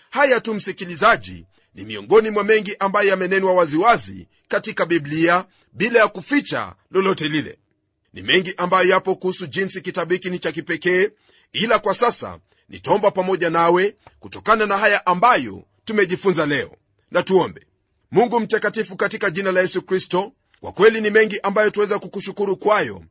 Haya 0.09 0.41
tu 0.41 0.53
msikilizaji 0.53 1.45
ni 1.75 1.85
miongoni 1.85 2.29
mwa 2.29 2.43
mengi 2.43 2.75
ambayo 2.79 3.09
yamenenwa 3.09 3.53
waziwazi 3.53 4.27
katika 4.47 4.85
biblia 4.85 5.45
bila 5.73 5.99
ya 5.99 6.07
kuficha 6.07 6.75
lolote 6.91 7.27
lile. 7.27 7.57
Ni 8.13 8.21
mengi 8.21 8.53
ambayo 8.57 8.89
yapo 8.89 9.15
kuhusu 9.15 9.47
jinsi 9.47 9.81
kitabu 9.81 10.13
hiki 10.13 10.29
ni 10.29 10.39
cha 10.39 10.51
kipekee 10.51 11.09
ila 11.53 11.79
kwa 11.79 11.93
sasa 11.93 12.39
nitaomba 12.69 13.11
pamoja 13.11 13.49
nawe 13.49 13.95
kutokana 14.19 14.65
na 14.65 14.77
haya 14.77 15.05
ambayo 15.05 15.63
tumejifunza 15.85 16.45
leo. 16.45 16.75
Na 17.11 17.23
tuombe. 17.23 17.61
Mungu 18.11 18.39
mtakatifu 18.39 18.95
katika 18.95 19.29
jina 19.31 19.51
la 19.51 19.61
yesu 19.61 19.81
kristo 19.81 20.31
kwa 20.61 20.71
kweli 20.71 21.01
ni 21.01 21.09
mengi 21.09 21.39
ambayo 21.43 21.69
tuweza 21.69 21.99
kukushukuru 21.99 22.57
kwayo 22.57 23.03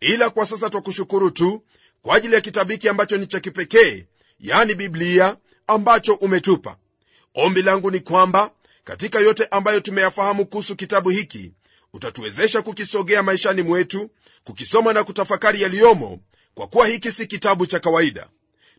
ila 0.00 0.30
kwa 0.30 0.46
sasa 0.46 0.70
twakushukuru 0.70 1.30
tu 1.30 1.62
kwa 2.02 2.16
ajili 2.16 2.34
ya 2.34 2.40
kitabu 2.40 2.72
hiki 2.72 2.88
ambacho 2.88 3.16
ni 3.16 3.26
cha 3.26 3.40
kipekee 3.40 4.06
yani 4.40 4.74
biblia 4.74 5.36
ambacho 5.66 6.14
umetupa. 6.14 6.76
Ombi 7.34 7.62
langu 7.62 7.90
ni 7.90 8.00
kwamba 8.00 8.50
katika 8.84 9.20
yote 9.20 9.46
ambayo 9.50 9.80
tumeyafahamu 9.80 10.46
kuhusu 10.46 10.76
kitabu 10.76 11.10
hiki 11.10 11.52
utatuwezesha 11.92 12.62
kukisogea 12.62 13.22
maishani 13.22 13.62
mwetu 13.62 14.10
kukisoma 14.44 14.92
na 14.92 15.04
kutafakari 15.04 15.62
yaliyomo 15.62 16.20
kwa 16.54 16.66
kuwa 16.66 16.86
hiki 16.86 17.12
si 17.12 17.26
kitabu 17.26 17.66
cha 17.66 17.80
kawaida. 17.80 18.28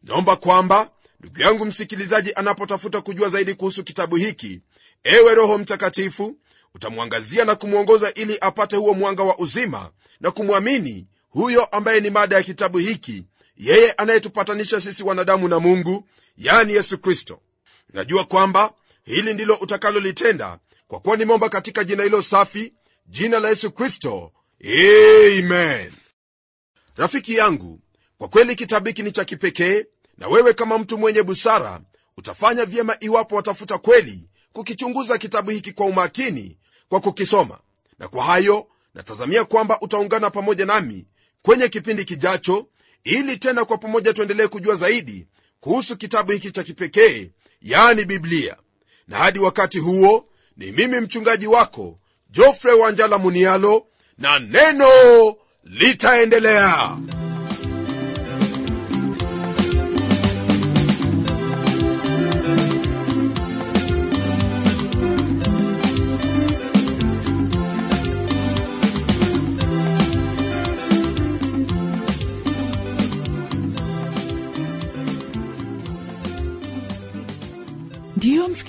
Naomba 0.04 0.36
kwamba 0.36 0.92
ndugu 1.20 1.42
yangu 1.42 1.66
msikilizaji 1.66 2.34
anapotafuta 2.34 3.02
kujua 3.02 3.30
zaidi 3.30 3.54
kuhusu 3.54 3.84
kitabu 3.84 4.16
hiki 4.16 4.62
ewe 5.04 5.36
roho 5.36 5.58
mtakatifu 5.58 6.38
utamwangazia 6.76 7.46
na 7.46 7.56
kumwongoza 7.56 8.14
ili 8.14 8.38
apate 8.42 8.76
huo 8.76 8.94
mwanga 8.94 9.24
wa 9.24 9.38
uzima 9.40 9.92
na 10.20 10.32
kumwamini 10.32 11.08
huyo 11.30 11.66
ambaye 11.66 12.00
ni 12.02 12.10
mada 12.10 12.36
ya 12.36 12.44
kitabu 12.44 12.78
hiki 12.78 13.24
yeye 13.58 13.92
anayetupatanisha 13.92 14.82
sisi 14.82 15.04
wanadamu 15.04 15.48
na 15.48 15.60
mungu 15.60 16.10
yani 16.38 16.74
yesu 16.74 16.98
kristo. 16.98 17.42
Najua 17.94 18.24
kwamba 18.26 18.74
hili 19.04 19.34
ndilo 19.34 19.56
utakalolitenda 19.56 20.60
kwa 20.88 21.00
kuwa 21.00 21.18
nimeomba 21.18 21.50
katika 21.50 21.84
jina 21.84 22.04
hilo 22.04 22.22
safi 22.22 22.74
jina 23.08 23.40
la 23.40 23.50
yesu 23.50 23.72
kristo. 23.72 24.32
Amen. 24.64 25.92
Rafiki 26.96 27.36
yangu 27.36 27.80
kwa 28.18 28.28
kweli 28.28 28.56
kitabu 28.56 28.88
hiki 28.88 29.04
ni 29.04 29.12
cha 29.12 29.26
kipekee 29.26 29.86
na 30.18 30.28
wewe 30.28 30.54
kama 30.54 30.78
mtu 30.78 30.98
mwenye 30.98 31.24
busara 31.24 31.82
utafanya 32.18 32.66
vyema 32.66 32.98
iwapo 33.00 33.36
watafuta 33.36 33.78
kweli 33.78 34.30
kukichunguza 34.54 35.18
kitabu 35.18 35.52
hiki 35.52 35.72
kwa 35.72 35.86
umakini 35.86 36.58
kwa 36.90 37.00
kukisoma. 37.00 37.60
Na 38.00 38.08
kwa 38.08 38.24
hayo 38.24 38.68
natazamia 38.94 39.46
kwamba 39.46 39.80
utaungana 39.82 40.30
pamoja 40.30 40.66
nami 40.66 41.06
kwenye 41.42 41.68
kipindi 41.70 42.06
kijacho 42.06 42.68
ili 43.04 43.38
tena 43.38 43.66
kwa 43.66 43.78
pamoja 43.78 44.14
tuendelee 44.14 44.48
kujua 44.48 44.76
zaidi 44.76 45.28
kuhusu 45.60 45.98
kitabu 45.98 46.32
hiki 46.32 46.52
cha 46.52 46.64
kipekee 46.64 47.32
yani 47.62 48.06
biblia. 48.06 48.56
Na 49.08 49.18
hadi 49.18 49.40
wakati 49.40 49.80
huo 49.80 50.28
ni 50.58 50.72
mimi 50.72 51.00
mchungaji 51.00 51.48
wako 51.48 52.00
jofre 52.30 52.72
wanjala 52.74 53.18
munialo 53.18 53.88
na 54.18 54.40
neno 54.40 54.90
litaendelea 55.64 56.98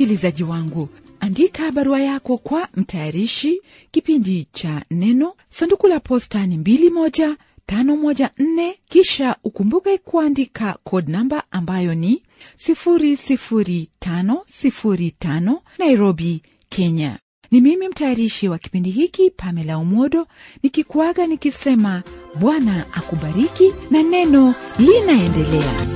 msikilizaji 0.07 0.43
wangu 0.45 0.89
andika 1.21 1.71
barua 1.73 2.01
yako 2.01 2.39
kwa 2.39 2.69
mtayarishi 2.75 3.61
kipindi 3.91 4.49
cha 4.53 4.83
neno 4.91 5.35
sanduku 5.51 5.87
la 5.89 6.01
posta 6.01 6.47
ni 6.47 6.57
2154 6.57 8.75
kisha 8.89 9.37
ukumbuke 9.45 9.99
kuandika 9.99 10.79
code 10.85 11.13
namba 11.13 11.43
ambayo 11.51 11.95
ni 11.95 12.23
00505 12.69 15.57
nairobi 15.79 16.43
kenya. 16.69 17.19
Ni 17.51 17.61
mimi 17.61 17.89
mtayarishi 17.89 18.49
wa 18.49 18.59
kipindi 18.59 18.91
hiki 18.91 19.31
pamela 19.31 19.79
umodo 19.79 20.27
nikikuaga 20.63 21.27
nikisema 21.27 22.03
bwana 22.41 22.87
akubariki 22.95 23.73
na 23.91 24.03
neno 24.03 24.55
linaendelea 24.79 25.87